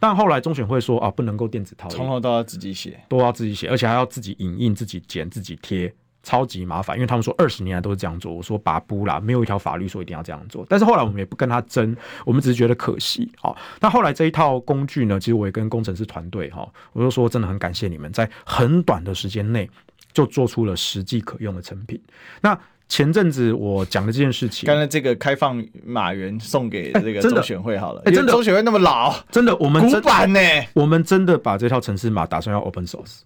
[0.00, 6.96] 但后来中选会说啊，不能够电子套印，从头都要自己写，都要自己写，而且还要自己影印、自己剪、自己贴，超级麻烦。
[6.96, 10.64] 因为他们说二十年来都是这样做，我说拔不啦，没有一条法律说一定要这样做。
[10.68, 13.30] 但是后来我们也不跟他争，我们只是觉得可惜。
[13.36, 19.68] 好，那后来这一套工具呢，其实我也跟工程师团队哈，我就说真的很感谢你们，在很短的时间内
[20.14, 22.00] 就做出了实际可用的成品。
[22.40, 22.58] 那
[22.90, 30.40] 前阵子我讲的这件事情，刚才这个开放马原送给这个周选会好了，哎，真的周选会那么老，真的我们古板呢，
[30.74, 33.20] 我们真的把这套城市码打算要 open source。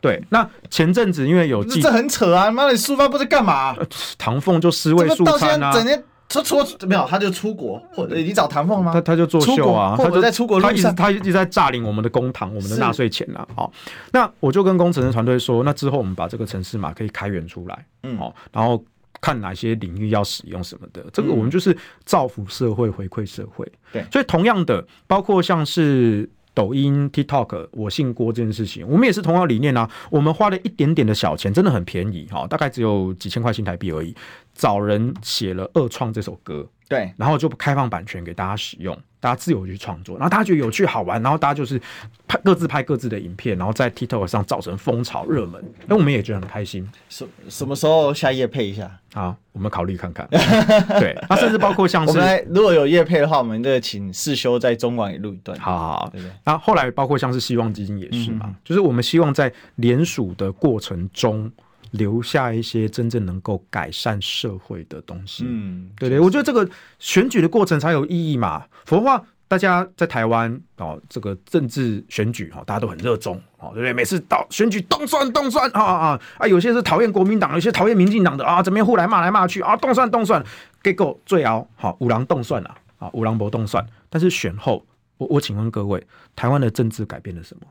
[0.00, 3.76] 对，那前阵子因为有这很扯啊，妈的，你书发不是干嘛？
[4.18, 8.92] 唐凤就尸位素餐啊，整天出出没有，他就出国，或者你找唐凤吗？
[8.92, 13.46] 他他就作秀啊，他就在出国，他一直他一直在诈领我们的公堂，我们的纳税钱啊。
[13.54, 13.72] 好，
[14.10, 18.84] 那我就跟工程师团队说，那之后我们把这个城市码可以开源出来，嗯，好，然后。
[19.24, 21.02] 看哪些领域要使用什么的。
[21.12, 23.66] 这个我们就是造福社会、回馈社会。
[23.92, 26.28] 对，所以同样的，包括像是。
[26.56, 29.90] 抖音、TikTok，我姓郭这件事情，我们也是同样理念啊。
[30.08, 34.14] 我们花了一点点的小钱，真的很便宜哈，大概只有几千块新台币而已。
[34.54, 38.96] 找人写了《二创》这首歌，对，然后就开放版权给大家使用。
[39.24, 41.80] 大家自由去创作，然后大家觉得有趣好玩，然后大家就是
[42.28, 46.86] 拍各自拍各自的影片，然后在 TikTok 上造成风潮热门，那我们也觉得很开心。
[47.08, 48.90] 什什么时候下夜配一下？
[49.14, 50.28] 好，我们考虑看看。
[51.00, 55.58] 对，那甚至包括像是，我们如果有夜配的话，我们这个请世修在中广也录一段。
[55.58, 56.30] 好好好，对对。
[56.44, 61.50] 然后后来包括像是希望基金也是嘛，嗯、就是我们希望在联署的过程中。
[61.94, 65.44] 留下一些真正能够改善社会的东西。
[65.46, 68.64] 嗯，对对，我觉得这个选举的过程才有意义嘛。
[68.84, 73.92] 否则话，大家在台湾哦，这个政治选举哈，大家都很热衷哦，对不对？
[73.92, 76.46] 每次到选举动算动算啊啊啊！
[76.48, 80.44] 有些是讨厌国民党，有些讨厌民进党的啊，怎么样互来骂来骂去啊，动算动算，
[80.82, 83.86] 结果最后好五郎动算了啊，五郎不动算。
[84.10, 84.84] 但是选后，
[85.18, 86.04] 我我请问各位，
[86.34, 87.66] 台湾的政治改变了什么？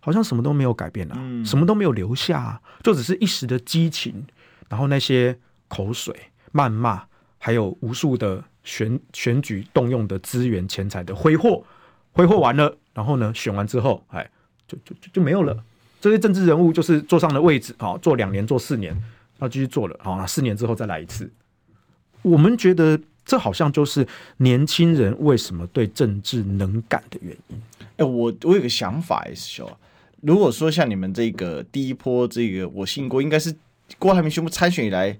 [0.00, 4.24] 好像什么都没有改变啊，嗯、什么都没有留下，啊，就只是一时的激情，
[4.68, 6.14] 然后那些口水、
[6.54, 7.04] 谩骂，
[7.36, 11.62] 还有无数的选选举动用的资源、钱财的挥霍，
[12.12, 14.28] 挥霍完了，然后呢，选完之后，哎，
[14.66, 15.62] 就就就就没有了。
[16.00, 18.98] 这些政治人物就是坐上了位置，好，坐两年、坐四年，
[19.40, 21.30] 要继续做了，好，那四年之后再来一次。
[22.22, 24.08] 我们觉得这好像就是
[24.38, 27.62] 年轻人为什么对政治能感的原因。
[27.98, 29.78] 哎，我我有个想法，是说。
[30.22, 33.54] 如果说像你们这个第一波这个我信郭，应该是
[33.98, 35.18] 郭台铭宣布参选以来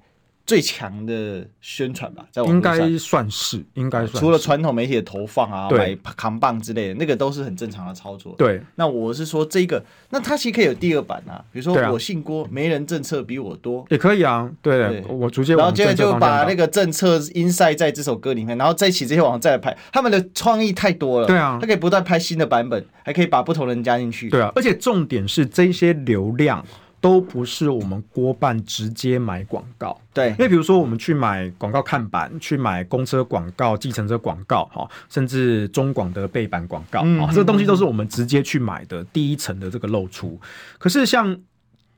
[0.50, 8.34] 最强的宣传吧，在应该算是，应该算是除了传统媒体的投放啊，买扛棒之类的，那个都是很正常的操作。
[8.36, 14.50] 对，那我是说这个，那他其实可以有第二版啊，比如说我姓郭，没人政策比我多，也可以啊。
[14.60, 21.28] 对，我逐渐然后接着就把那个政策 inside 在这首歌里面，然后再起这些网站再来拍，他们的创意太多了。
[21.28, 24.28] 对啊，他可以不断拍新的版本，还可以把不同人加进去。
[24.28, 26.66] 对啊，而且重点是这些流量。
[27.00, 40.38] 都不是我们郭办直接买广告，对，因为比如说我们去买广告看板，去买公车广告、计程车广告，哈，甚至中广的背板广告，啊、嗯，这个东西都是我们直接去买的第一层的这个露出。
[40.78, 41.34] 可是像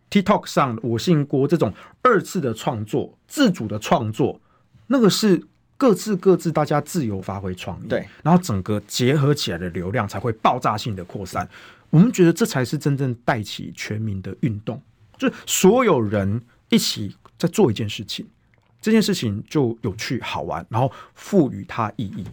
[0.09, 4.41] TikTok 上我姓郭这种二次的创作、自主的创作，
[4.87, 5.43] 那个是
[5.77, 11.49] 各自各自大家自由发挥创意，对，然后整个结合起来的流量才会爆炸性的扩散。
[11.91, 14.81] 我们觉得这才是真正带起全民的运动。
[15.23, 18.27] 就是所有人一起在做一件事情，
[18.81, 22.25] 这件事情就有趣好玩，然后赋予它意义。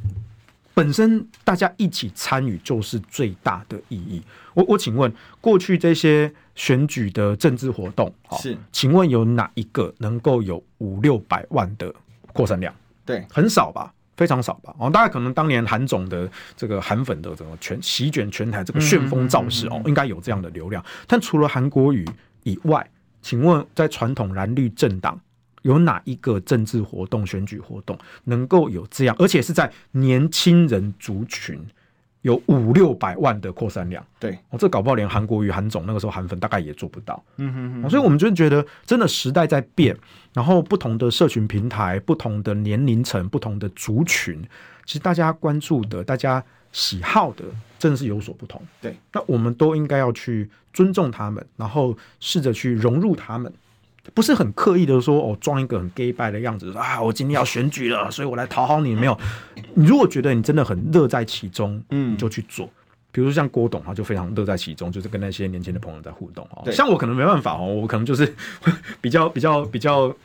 [0.73, 4.23] 本身大家一起参与就是最大的意义。
[4.55, 11.93] 我我请问，过去这些选举的政治活动，是，请问有哪一个能够有五六百万的
[12.33, 12.73] 扩散量？
[13.05, 14.73] 对，很少吧，非常少吧。
[14.79, 20.83] 哦，大概可能当年韩总的这个韩粉的这个全席卷全台，这个旋风造势哦，应该有这样的流量。
[21.05, 22.07] 但除了韩国瑜。
[22.43, 22.89] 以外，
[23.21, 25.19] 请问在传统蓝绿政党
[25.61, 31.59] 有哪一个政治活动、选举活动能够有这样，而且是在年轻人族群
[32.21, 34.05] 有五六百万的扩散量？
[34.19, 37.23] 对，我、哦、这搞不好连韩国瑜、韩总那个时候韩粉大概也做不到。
[37.37, 37.89] 嗯哼哼、哦。
[37.89, 39.97] 所以我们就觉得，真的时代在变，
[40.33, 44.41] 然后不同的社群平台、不同的年龄层、不同的族群，
[44.85, 47.45] 其实大家关注的、大家喜好的，
[47.79, 48.61] 真的是有所不同。
[48.79, 50.47] 对，那我们都应该要去。
[50.71, 53.51] 尊重他们，然后试着去融入他们，
[54.13, 57.01] 不是很刻意的说哦，装一个很 gay 拜的样子啊！
[57.01, 58.93] 我今天要选举了，所以我来讨好你。
[58.95, 59.19] 没有，
[59.73, 62.69] 你如果觉得你真的很乐在其中，嗯，你就去做。
[63.11, 66.71] 比如说像郭董，他就非常乐在其中，就是跟那些年轻的朋友在互动哦。
[66.71, 68.31] 像我可能没办法哦，我可能就是
[69.01, 70.15] 比较比较比较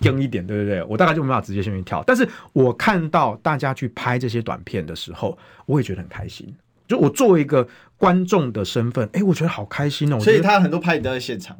[0.00, 0.82] 硬一点，对不对？
[0.84, 2.04] 我大概就没办法直接先去跳。
[2.06, 6.54] 但是我看到大家去拍这些短片的时候，我也觉得很开心。
[6.86, 7.66] 就我作为一个
[7.96, 10.20] 观众的身份，哎、欸，我觉得好开心哦！
[10.20, 11.56] 所以他很多拍你都在现场，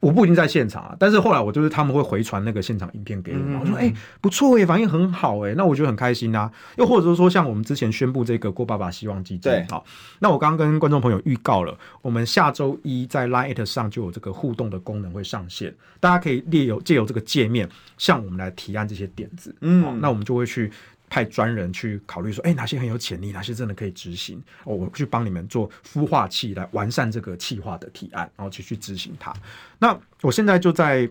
[0.00, 0.94] 我不一定在现场啊。
[0.98, 6.50] 但是后来我就是他们会回传那个现场影片给我，嗯、我说哎、欸，不错哎，反应很好哎，那我觉得很开心啊。
[6.76, 9.84] 又或者是说，像我们之前宣布这个郭爸爸希望基金，好，
[10.18, 20.70] 那我刚刚跟观众朋友预告了，我们下周一在 Line 上就有这个互动的功能会上线，大家可以列由借由这个界面向我们来提案这些点子，嗯，那我们就会去。
[21.10, 24.42] 派专人去考虑说，哎，哪些很有潜力，哪些真的可以执行？
[24.64, 29.32] 哦，我去帮你们做孵化器，来完善这个企划的提案，然后去去执行它。
[29.78, 31.08] 那我现在就在，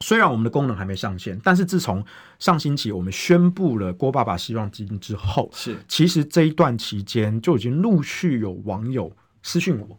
[0.00, 2.04] 虽然我们的功能还没上线，但是自从
[2.38, 9.12] 上星期我们宣布了郭爸爸希望基金之后，是其实这一段期间就已经陆续有网友
[9.42, 9.98] 私讯我，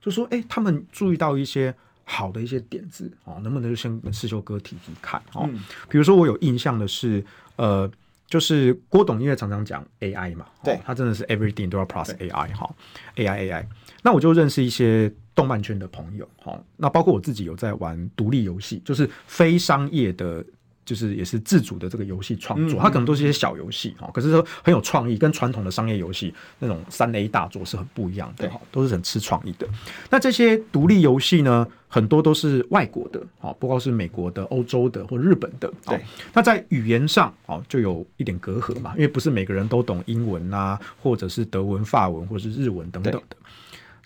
[0.00, 1.74] 就说，哎，他们注意到一些
[2.04, 5.48] 好的一些点子哦，能不能就先跟世修哥提提看哦？
[5.50, 7.24] 嗯、比如说我有印象的是，
[7.56, 7.90] 呃，
[8.32, 12.74] 就是郭董因为常常讲 AI 嘛，对，他真的是 everything 都要 plus AI 哈
[13.16, 13.66] ，AI AI。
[14.02, 20.42] 那我就认识一些动漫圈的朋友哈，那包括我自己有在玩独立游戏，就是非商业的。
[20.84, 29.68] 就是也是自主的这个游戏创作，它可能都是一些小游戏哈，可是说很有创意，跟传统的商业游戏那种三 A 大作是很不一样的哈，都是很吃创意的。
[30.10, 35.72] 那这些独立游戏呢，很多都是外国的，哦，不光是美国的、欧洲的或日本的。
[35.86, 36.00] 对，
[36.32, 43.36] 那在语言上哦，就有一点隔阂嘛，因为不是每个人都懂英文啊，或者是德文、法文，或者是日文等等的。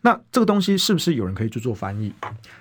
[0.07, 2.13] 那这个东西是不是有人可以去做翻译？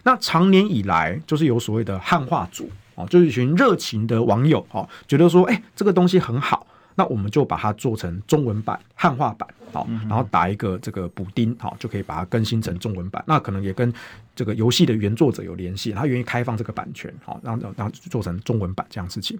[0.02, 2.68] 那长年以来就是有所谓的汉化组。
[2.96, 6.66] 哦，就是一群热情的网友哦，觉得说，哎，这个东西很好，
[6.96, 13.22] 那我们就把它做成中文版、汉化版，好，然后打一个这个补丁，好，就可以把它更新成中文版。
[13.28, 13.94] 那可能也跟
[14.34, 19.38] 这个游戏的原作者有联系，他愿意开放这个版权，好，然后然后做成中文版这样事情。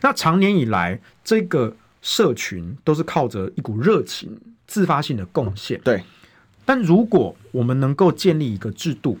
[0.00, 4.34] 那长年以来，这个社群都是靠着一股热情、
[4.66, 5.78] 自发性的贡献。
[5.84, 6.02] 对，
[6.64, 9.18] 但如果我们能够建立一个制度，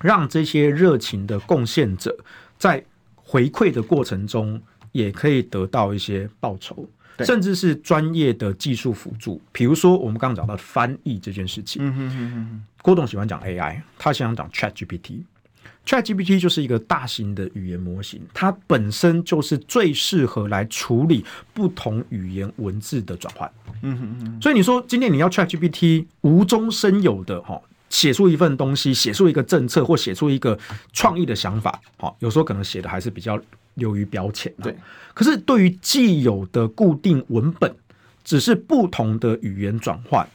[0.00, 2.16] 让这些热情的贡献者
[2.58, 4.60] 在回馈的过程中，
[4.92, 6.86] 也可以得到一些报酬，
[7.20, 9.40] 甚至是专业的技术辅助。
[9.50, 12.64] 比如说，我们刚刚讲到翻译这件事情，嗯哼哼哼。
[12.82, 15.22] 郭董喜欢讲 AI，他喜欢讲 ChatGPT。
[15.86, 23.50] ChatGPT 就是一个大型的语言模型，它本身就是最适合来处理不同语言文字的转换。
[23.82, 24.42] 嗯哼哼。
[24.42, 27.60] 所以你说今天你要 ChatGPT 无中生有的哈？
[27.90, 30.58] 写出一份东西，写出一个政策，或写出一个
[30.92, 33.40] 创意的想法，好，有时候可能写的还是比较
[33.74, 34.52] 流于表浅。
[34.60, 34.74] 对，
[35.12, 37.72] 可是对于既有的固定文本，
[38.24, 40.26] 只是不同的语言转换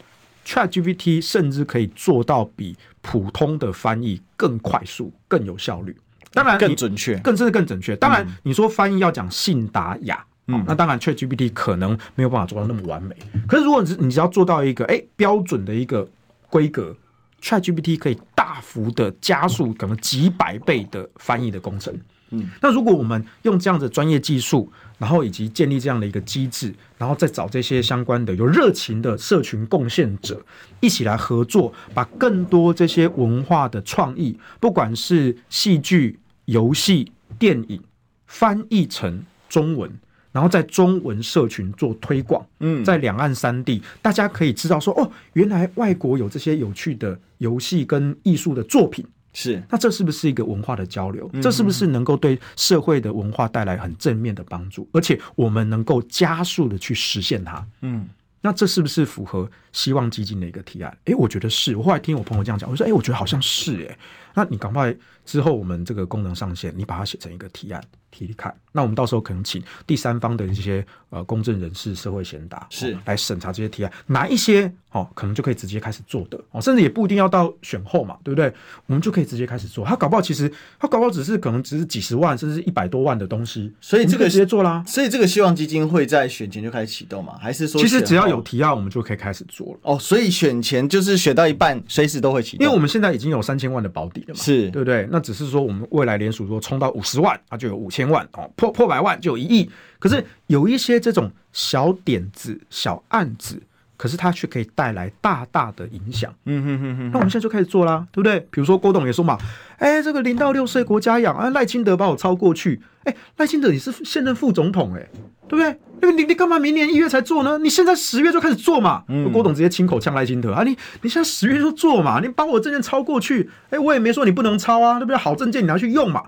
[0.46, 5.96] ，ChatGPT 甚至可以做到比普通的翻译更快速、更有效率。
[6.34, 7.96] 当然，更准确，更甚至更准确。
[7.96, 13.16] 当然，你说翻译要讲信达雅，嗯，那当然 ChatGPT 可能没有办法做到那么完美。
[13.48, 16.08] 可是，如果你你只要做到一个哎标准的一个
[16.50, 16.96] 规格。
[17.42, 21.94] ChatGPT 可以大幅的加速，可能几百倍的翻译的工程。
[22.32, 30.46] 嗯，那如果我们用这样的专业技术，然后以及建立这样的一个机制，然后再找这些相关的有热情的社群贡献者
[30.80, 37.82] 一起来合作，把更多这些文化的创意，不管是戏剧、游戏、电影，
[38.28, 39.92] 翻译成中文。
[40.40, 51.30] 然后在中文社群做推广，嗯，在两岸三地，大家可以知道说，哦，原来外国有这些有趣的游戏跟艺术的作品，是，那这是不是一个文化的交流？
[51.42, 54.88] 这是不是能够对社会的文化带来很正面的帮助？
[54.94, 58.08] 而且我们能够加速的去实现它，嗯，
[58.40, 60.96] 那这是不是符合希望基金的一个提案？
[61.06, 61.76] 诶，我觉得是。
[61.76, 63.98] 我后来听我朋友这样讲，我说，诶，我觉得好像是，诶，
[64.34, 64.96] 那你赶快
[65.26, 67.84] 之后我们这个功能上线，你把它写成一个提案。
[68.12, 78.52] 提提看，那我们到时候可能请第三方的一些呃公证人士、社会贤达是、哦、来审查这些提案，哪一些哦可能就可以直接开始做的哦，甚至也不一定要到选后嘛，对不对？
[78.88, 79.86] 我们就可以直接开始做。
[79.86, 84.84] 他搞不好其实他搞不好只是可能只是几十万，甚至是一百多万的东西，所以这个直接做啦。
[84.88, 87.38] 所以这个希望基金会在选前就开始启动嘛？
[87.40, 89.80] 还是说其实只要有提案，我们就可以开始做了？
[89.84, 95.08] 哦，所以选前就是选到一半，随时都会启动，因为我们现在已经有三千万的保底了嘛，是对不对？
[95.12, 98.72] 那只是说我们未来联署说冲到五十万，它就有五千万哦破。
[98.72, 103.62] 破百万就有一亿，可是有一些这种小点子、小案子，
[104.00, 106.34] 可是它却可以带来大大的影响。
[106.46, 108.40] 嗯哼哼哼，那我们现在就开始做啦，对不对？
[108.50, 109.38] 比如说郭董也说嘛，
[109.78, 115.10] 哎、欸，这个零到六岁国家养啊，赖清德把我超过去，哎、欸，赖清德你是现任副总统、欸，哎，
[115.50, 115.78] 对不对？
[116.02, 117.58] 那你你干嘛明年一月才做呢？
[117.58, 119.04] 你现在十月就开始做嘛。
[119.10, 125.18] 嗯、郭董直接亲口呛赖清德啊，你你现在十月就做嘛，你把我证件超过去，哎、欸，我也没说你不能抄啊，对不对？
[125.18, 126.24] 好证件你拿去用嘛。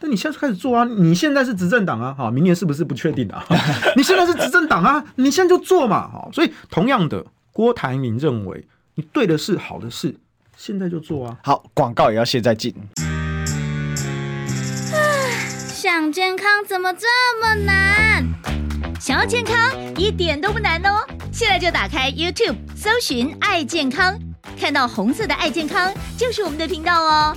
[0.00, 0.84] 那你现在开始做啊！
[0.84, 3.44] 你现在是执政党啊，好，明年是不是不确定啊？
[3.96, 6.30] 你现在是执政党啊，你现在就做嘛，好。
[6.32, 10.14] 所以同样的，郭台铭认为你对的是、好的事，
[10.56, 11.36] 现在就做啊。
[11.42, 12.74] 好，广告也要现在进。
[15.68, 17.06] 想健康怎么这
[17.40, 18.24] 么难？
[19.00, 19.56] 想要健康
[19.96, 21.04] 一点都不难哦！
[21.32, 24.16] 现在就打开 YouTube，搜寻“爱健康”，
[24.60, 27.36] 看到红色的“爱健康”就是我们的频道哦。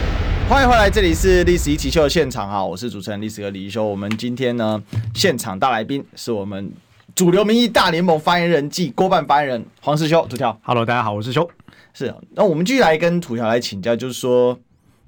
[0.51, 3.85] 欢迎回来，这里是历史一起秀的现场啊，我是主持人历史哥李一修。
[3.85, 4.83] 我们今天呢，
[5.15, 6.69] 现场大来宾是我们
[7.15, 10.27] 主流民意大联盟发言人暨郭办发言人黄世修。
[10.27, 11.49] 土条，Hello，大家好，我是修。
[11.93, 14.59] 是，那我们继续来跟土条来请教，就是说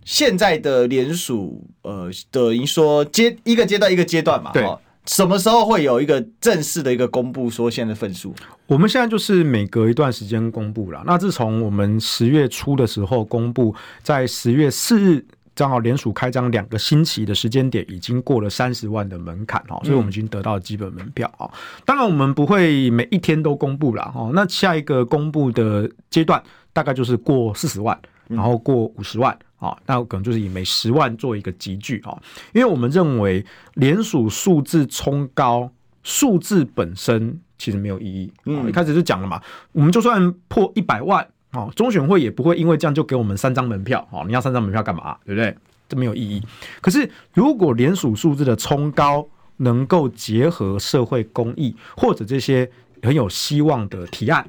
[0.05, 4.65] 现在的联署，呃，等于说阶一个阶段一个阶段嘛，对。
[5.05, 7.49] 什么时候会有一个正式的一个公布？
[7.49, 8.33] 说现在分数，
[8.67, 11.03] 我们现在就是每隔一段时间公布了。
[11.05, 15.25] 那自从我们十月初的时候公布，在十月四日
[15.55, 21.51] 正好联署开张两个星期的时间点，已经过了三十万的门槛哦，所以我们已经得到基本门票啊。
[21.85, 24.31] 当然，我们不会每一天都公布了哦。
[24.33, 26.41] 那下一个公布的阶段，
[26.71, 29.37] 大概就是过四十万，然后过五十万。
[29.57, 32.21] 啊，那可能就是以每十万做一个集聚啊，
[32.53, 33.45] 因为我们认为
[33.75, 35.71] 联署数字冲高，
[36.03, 38.29] 数字本身其实没有意义。
[38.43, 44.25] 嗯，一开始就讲了嘛，我们就算破一百万啊，中选会也不会因为这样就给我们三张门票啊。
[44.27, 45.15] 你要三张门票干嘛？
[45.23, 45.55] 对不对？
[45.87, 46.43] 这没有意义。
[46.81, 52.69] 可是如果联署数字的冲高能够结合社会公益或者这些
[53.01, 54.45] 很有希望的提案，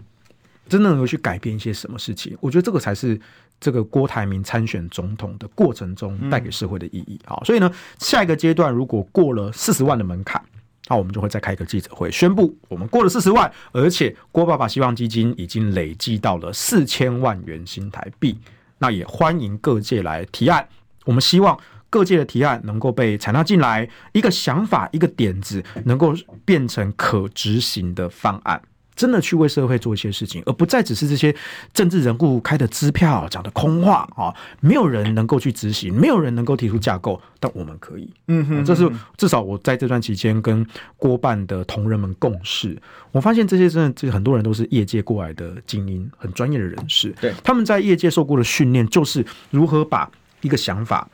[0.69, 2.37] 真的能够去改变一些什么事情？
[2.41, 3.21] 我觉得这个才是。
[3.61, 10.43] 这个郭台铭参选总统的过程中带给社会的意义，好，所以呢，下一个阶段如果过了四十万的门槛，
[10.89, 18.39] 那我们就会再开一个记者会，宣布我们过了四十万，而且郭爸爸希望基金已经累计到了四千万元新台币，
[18.79, 20.69] 那也欢迎各界来提案，
[21.07, 28.61] 我们希望各界的提案能够被采纳进来，一个想法，一个点子能够变成可执行的方案。
[28.97, 31.35] 真的去为社会做一些事情，而不再只是这些
[31.73, 34.33] 政治人物开的支票讲的空话啊！
[34.61, 38.09] 没有人能够去执行，没有人能够提出架构，但我们可以。
[38.29, 40.65] 嗯哼，这是至少我在这段期间跟
[40.97, 42.81] 郭办的同仁们共事，
[43.11, 47.15] 我发现这些真的，这很多人都是业界过来的精英，很专业的人士。
[47.21, 51.09] 对，他们在业界受过的训练，就是如何把一个想法、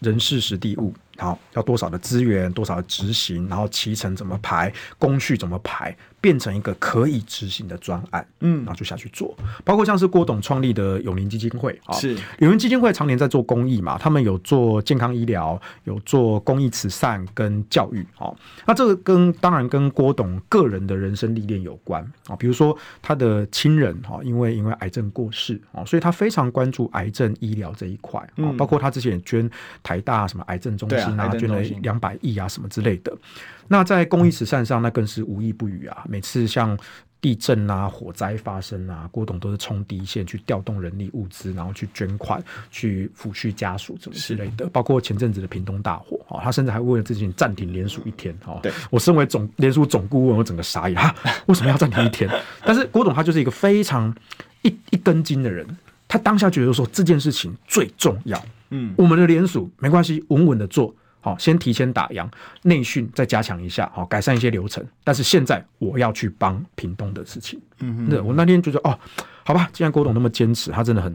[0.00, 0.94] 人事、实地物。
[1.18, 9.34] 好，要多少的资源，多少的执行，然后期程怎么排，工序怎么排，变成一个可以执行的专案，嗯，然后就下去做。
[9.64, 12.16] 包括像是郭董创立的永龄基金会啊，是。
[12.40, 18.36] 永龄基金会常年在做公益嘛，他们有做健康医疗，有做公益慈善跟教育，哦，
[18.66, 29.48] 那这个跟当然跟郭董个人的人生历练有关啊，比如说他的亲人哈，因为因为癌症过世啊，所以他非常关注癌症医疗这一块啊，包括他之前也捐
[29.82, 31.05] 台大什么癌症中心。
[31.12, 33.16] 拿捐了两百亿啊，什么之类的。
[33.68, 36.04] 那在公益慈善上，那更是无一不语啊。
[36.08, 36.78] 每次像
[37.20, 42.40] 地震啊、火灾发生啊，郭董都是冲第一线去调动人力物资，然后去捐款、
[42.70, 44.66] 去抚恤家属，什么之类的。
[44.68, 48.60] 包括前阵子的屏东大火啊，他甚至还为了这件暂停联署一天哦。
[48.62, 51.12] 对，我身为总联署总顾问，我整个傻眼啊，
[51.46, 52.30] 为什么要暂停一天？
[52.64, 54.14] 但是郭董他就是一个非常
[54.62, 55.66] 一一根筋的人，
[56.06, 58.40] 他当下觉得说这件事情最重要。
[58.70, 60.94] 嗯，我们的联署没关系，稳稳的做。
[61.20, 62.24] 好，先提前打烊，
[62.62, 64.84] 内训再加强一下，好，改善一些流程。
[65.02, 67.60] 但是现在我要去帮屏东的事情。
[67.80, 68.96] 嗯哼，那，我那天觉得哦，
[69.42, 71.12] 好吧，既然郭董那么坚持，他真的很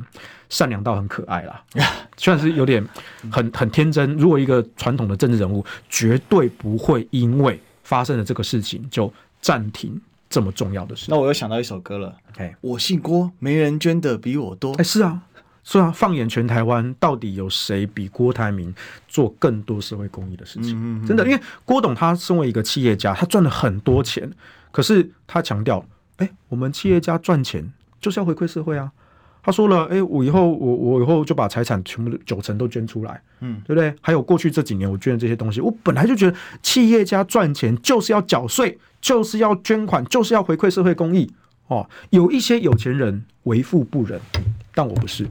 [0.49, 1.63] 善良到很可爱啦。
[2.17, 2.85] 虽然是有点
[3.31, 4.17] 很很天真。
[4.17, 9.97] 如果一个传统的政治人物，绝对不会因为发生了这个事情就暂停
[10.29, 11.05] 这么重要的事。
[11.09, 14.73] 那我又想到一首歌了，哎，我姓郭，没人捐的比我多。
[14.73, 15.21] 哎，是啊。
[15.63, 18.73] 是啊，放眼全台湾，到底有谁比郭台铭
[19.07, 20.71] 做更多社会公益的事情？
[20.71, 24.29] 嗯嗯嗯，真的，因为郭董他身为一个企业家，他赚了很多钱，
[24.71, 25.85] 可是他强调，
[26.17, 28.91] 哎、欸，我们企业家赚钱就是要回馈社会啊。
[29.43, 33.91] 他说了，哎、欸，我以后我我以后就把财产全部九成都捐出来，嗯，对不对？
[33.99, 41.31] 还有过去这几年我捐的这些东西，我本来就觉得企业家赚钱就是要缴税，就是要捐款，就是要回馈社会公益。
[41.67, 44.19] 哦，有一些有钱人为富不仁，
[44.75, 45.27] 但我不是。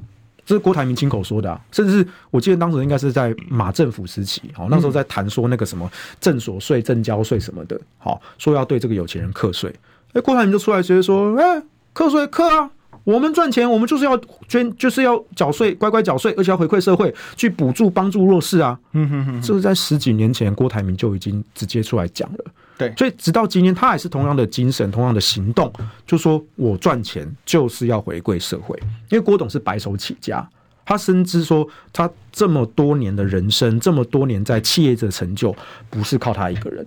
[0.50, 5.88] 这是郭台铭亲口说的啊，甚至是我记得当时应该是在马政府时期，好，那时候在谈说那个什么
[6.20, 9.72] 正所税、正交税什么的，好，说要对这个有钱人课税。
[10.12, 12.68] 哎，郭台铭就出来直接说，哎，课税课啊，
[13.04, 18.76] 我们赚钱，我们就是要捐，就是要缴税，乖乖缴税，而且要回馈社会，去补助帮助弱势啊。
[18.90, 22.44] 嗯哼哼，这是在十几年前，郭台铭就已经直接出来讲了。
[22.80, 25.70] 对，所以直到今天，他还是同样的精神，同样的行动，
[26.06, 28.74] 就说我赚钱就是要回馈社会。
[29.10, 30.48] 因为郭董是白手起家，
[30.86, 35.54] 他深知说他这么多年的人生，这么多年在企业的成就，
[35.90, 36.86] 不是靠他一个人。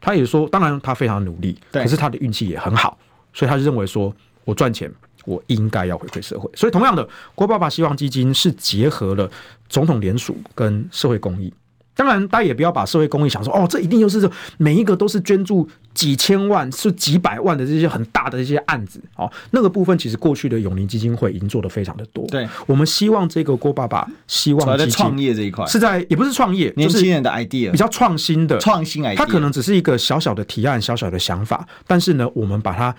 [0.00, 2.98] 他也说，当然他非常努力，可是他的运气也很好，
[3.32, 4.14] 所以他就认为说
[4.44, 4.92] 我赚钱，
[5.24, 6.50] 我应该要回馈社会。
[6.54, 9.30] 所以同样的，郭爸爸希望基金是结合了
[9.70, 11.50] 总统联署跟社会公益。
[11.96, 14.28] 当然，大家也不要把社会公益想说哦，这一定就是
[14.58, 19.30] 每一个都是捐助几千万、是几百万的这些很大的这些案子哦。
[19.52, 22.26] 那个部分其实过去的永宁基金会已经做得非常的多。
[22.26, 32.92] 对，我们希望这个郭爸爸希望在创业这一块，是在也不是创业，年轻人的 idea 比较创新的创新 idea，它可能只是一个小小的提案、小小的想法，但是呢，我们把它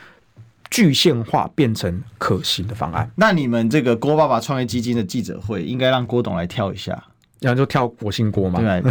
[0.71, 3.11] 具现化变成可行的方案。
[3.15, 7.03] 那你们这个郭爸爸创业基金的记者会，应该让郭董来跳一下。
[7.39, 8.81] 然后就跳我姓郭嘛，对，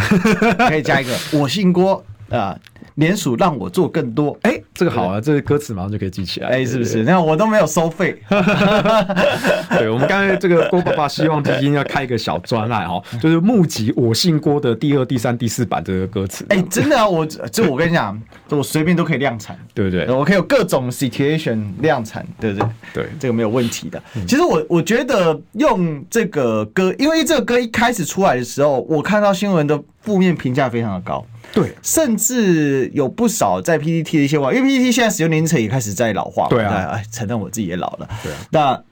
[0.69, 2.59] 可以加一个我姓郭啊，
[2.97, 7.03] 联署让我做更多，哎，这个好啊，这个歌词马上就可以记起来，哎，是不是？
[7.03, 8.21] 那我都没有收费。
[9.79, 16.45] 对，我们刚才这个郭爸爸希望基金要开一个小专栏哦， 就是募集我姓郭的第二、第三、第四版这个歌词。
[16.49, 20.11] 哎，真的啊，我这我跟你讲，我随便都可以量产， 对不对？
[20.11, 22.69] 我可以有各种 situation 量产，对不对？
[22.95, 24.03] 对，这个没有问题的。
[24.27, 31.25] 其实我我觉得用这个歌，因为这个歌一开始出来的时候，我看到新闻的负面评价非常的高。
[31.55, 36.49] 对，甚至有不少在 PPT 的一些话，因为 PPT 现在使用年龄层也开始在老化。
[36.49, 38.09] 对啊，哎，承认我自己也老了。
[38.25, 38.83] 对啊，那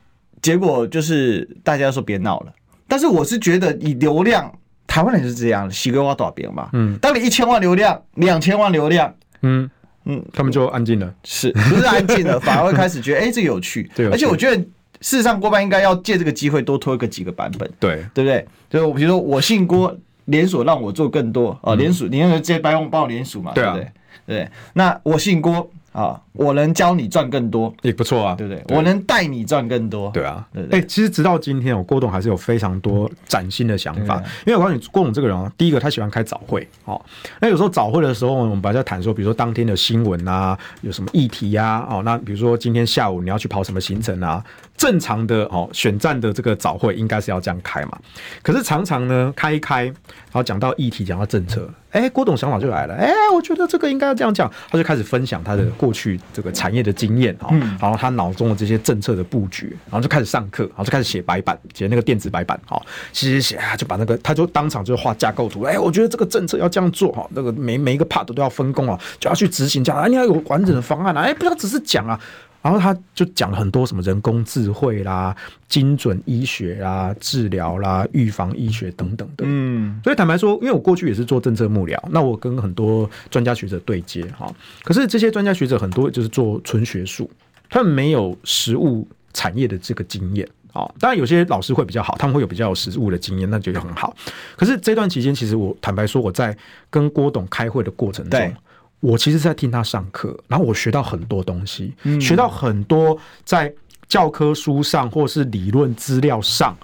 [0.40, 2.52] 结果就是大家说别闹了。
[2.86, 4.52] 但是我是觉得以流量，
[4.86, 6.70] 台湾人是这样，洗个挖多少遍嘛。
[6.72, 9.68] 嗯，当你一千万流量，两千万流量，嗯
[10.04, 12.38] 嗯，他们就安静了，是不是安静了？
[12.40, 13.90] 反而会开始觉得，哎，这有趣。
[13.96, 14.56] 对，而且我觉得
[15.00, 17.68] 事实上郭爸应该要借这个机会多推个几个版本。
[17.80, 18.46] 对，对不对？
[18.70, 19.98] 就比如说我姓郭。
[20.26, 21.74] 连锁让我做更多啊！
[21.74, 23.52] 连锁，你那个直接帮我帮我连锁嘛？
[23.54, 23.92] 对不对？
[24.26, 28.62] 对，那我姓郭啊，我能教你赚更多也不错啊，对不对？
[28.74, 30.78] 我能带你赚更多，对啊，对对。
[30.78, 34.16] 哎，其实直到今天，我郭董还是有非常多崭新的想法。
[34.46, 37.00] 因为我告诉你，郭董这个人啊，第一个他喜欢开早会，哦，
[37.40, 44.42] 那有时候早会的时候，我们把它谈说，比如说当天的新闻啊，有什么议题呀，哦，那比如说今天下午你要去跑什么行程啊？
[44.82, 47.96] 正常的哦，选战的这个早会应该是要这样开嘛。
[48.42, 49.94] 可是常常呢，开一开，然
[50.32, 72.18] 后讲到议题，讲到政策，哎，郭董想法就来了，哎，我觉得这个应该要这样讲，他就开始分享他的过去这个产业的经验哈，然后他脑中的这些政策的布局，然后就开始上课，然后就开始写白板，写那个电子白板，哈，写写写啊，就把那个他就当场就画架构图，哎，我觉得这个政策要这样做哈，那个每每一个 part 都要分工啊，就要去执行这样，啊，你要有完整的方案啊，哎，不要只是讲啊。
[72.62, 75.34] 然后他就讲了很多什么人工智慧啦、
[75.68, 79.44] 精准医学啦、治疗啦、预防医学等等的。
[79.46, 84.48] 嗯，所以坦白说，因为我过去也是做政策幕僚，那我跟很多专家学者对接哈。
[84.84, 87.28] 可是这些专家学者很多就是做纯学术，
[87.68, 90.88] 他们没有实务产业的这个经验啊。
[91.00, 94.14] 当然有些老师会比较好，他们会有比较有实务的经验，那就很好。
[94.56, 96.56] 可是这段期间，其实我坦白说，我在
[96.88, 98.54] 跟郭董开会的过程中。
[99.02, 103.72] 我其实是在听他上课，然后我学到很多东西，嗯、学到很多在
[104.06, 106.76] 教科书上或是理论资料上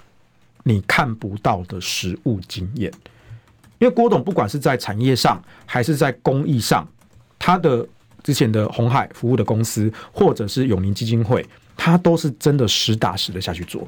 [0.64, 2.92] 你看不到的实物经验。
[3.78, 6.84] 因为郭董不管是在产业上还是在公益上，
[7.38, 7.86] 他的
[8.24, 11.46] 之前的红海服务的公司或者是永宁基金会，
[11.76, 13.86] 他都是真的实打实的下去做，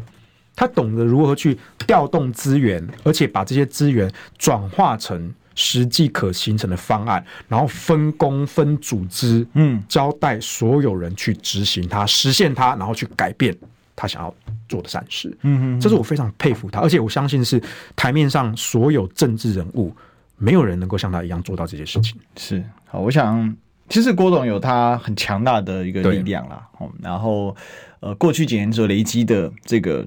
[0.54, 4.08] 他懂得如何去调动资源，而且把这些资源
[4.38, 5.34] 转化成。
[5.62, 13.54] 实际可形成的方案，然后分工分组织，嗯，交代所有人去执行它，实现它，然后去改变
[13.94, 14.34] 他想要
[14.70, 17.62] 做的善事，嗯嗯，这是我非常佩服他，而且我相信是
[17.94, 19.94] 台面上所有政治人物，
[20.38, 22.18] 没有人能够像他一样做到这些事情。
[22.38, 23.54] 是，好，我想
[23.90, 26.66] 其实郭董有他很强大的一个力量啦，
[27.02, 27.54] 然后
[28.00, 30.06] 呃，过去几年所累积的这个。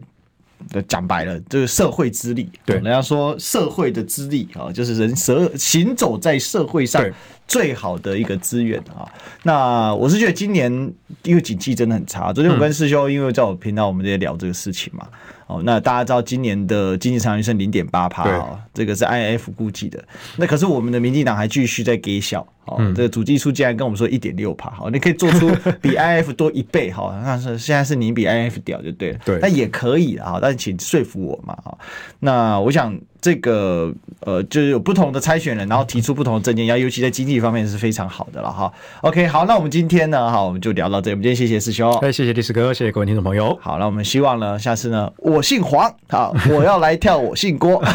[0.88, 7.04] 讲白了，这个社会资历，对，人家说社会的资历啊，就是人蛇行走在社会上
[7.48, 9.08] 最好的一个资源啊。
[9.44, 10.72] 那我是觉得今年
[11.24, 15.08] 因为景气真的很差，昨天我跟师兄因为在我频道我们在聊这个事情嘛。
[15.46, 20.04] 哦，那大家知道今年的经济成长率剩零点八趴啊，这个是 IMF 估计的。
[20.38, 25.50] 那可是我们的民进党还继续在给小，哦，这个主计处竟然跟我们说一点六趴，好，你可以做出
[25.82, 31.78] 比 IMF 多一倍，好，那是现在是你比 IMF 屌就对了，对，那也可以啊，但是请说服我嘛，哈，
[32.20, 32.98] 那我想。
[33.24, 38.70] 这个呃，就是有不同的参选人，然后提出不同的政见，要尤其在经济方面是非常好的了哈。
[39.00, 41.14] OK，好，那我们今天呢，哈，我们就聊到这里。
[41.14, 43.58] 我们今天谢谢师兄，哎，谢谢历史哥，谢谢各位听众朋友。
[43.62, 47.82] 好，那我们希望呢，下次呢，我姓黄，好，我要来跳，我姓郭，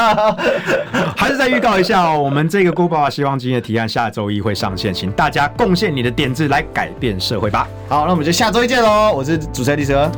[1.16, 7.68] 还是再预告一下哦，我们这个 Google 希望基金的提案下周一会上线，请大家贡献你的点子来改变社会吧。
[7.88, 10.10] 好，那我们就下周一见喽，我是主持人李哲。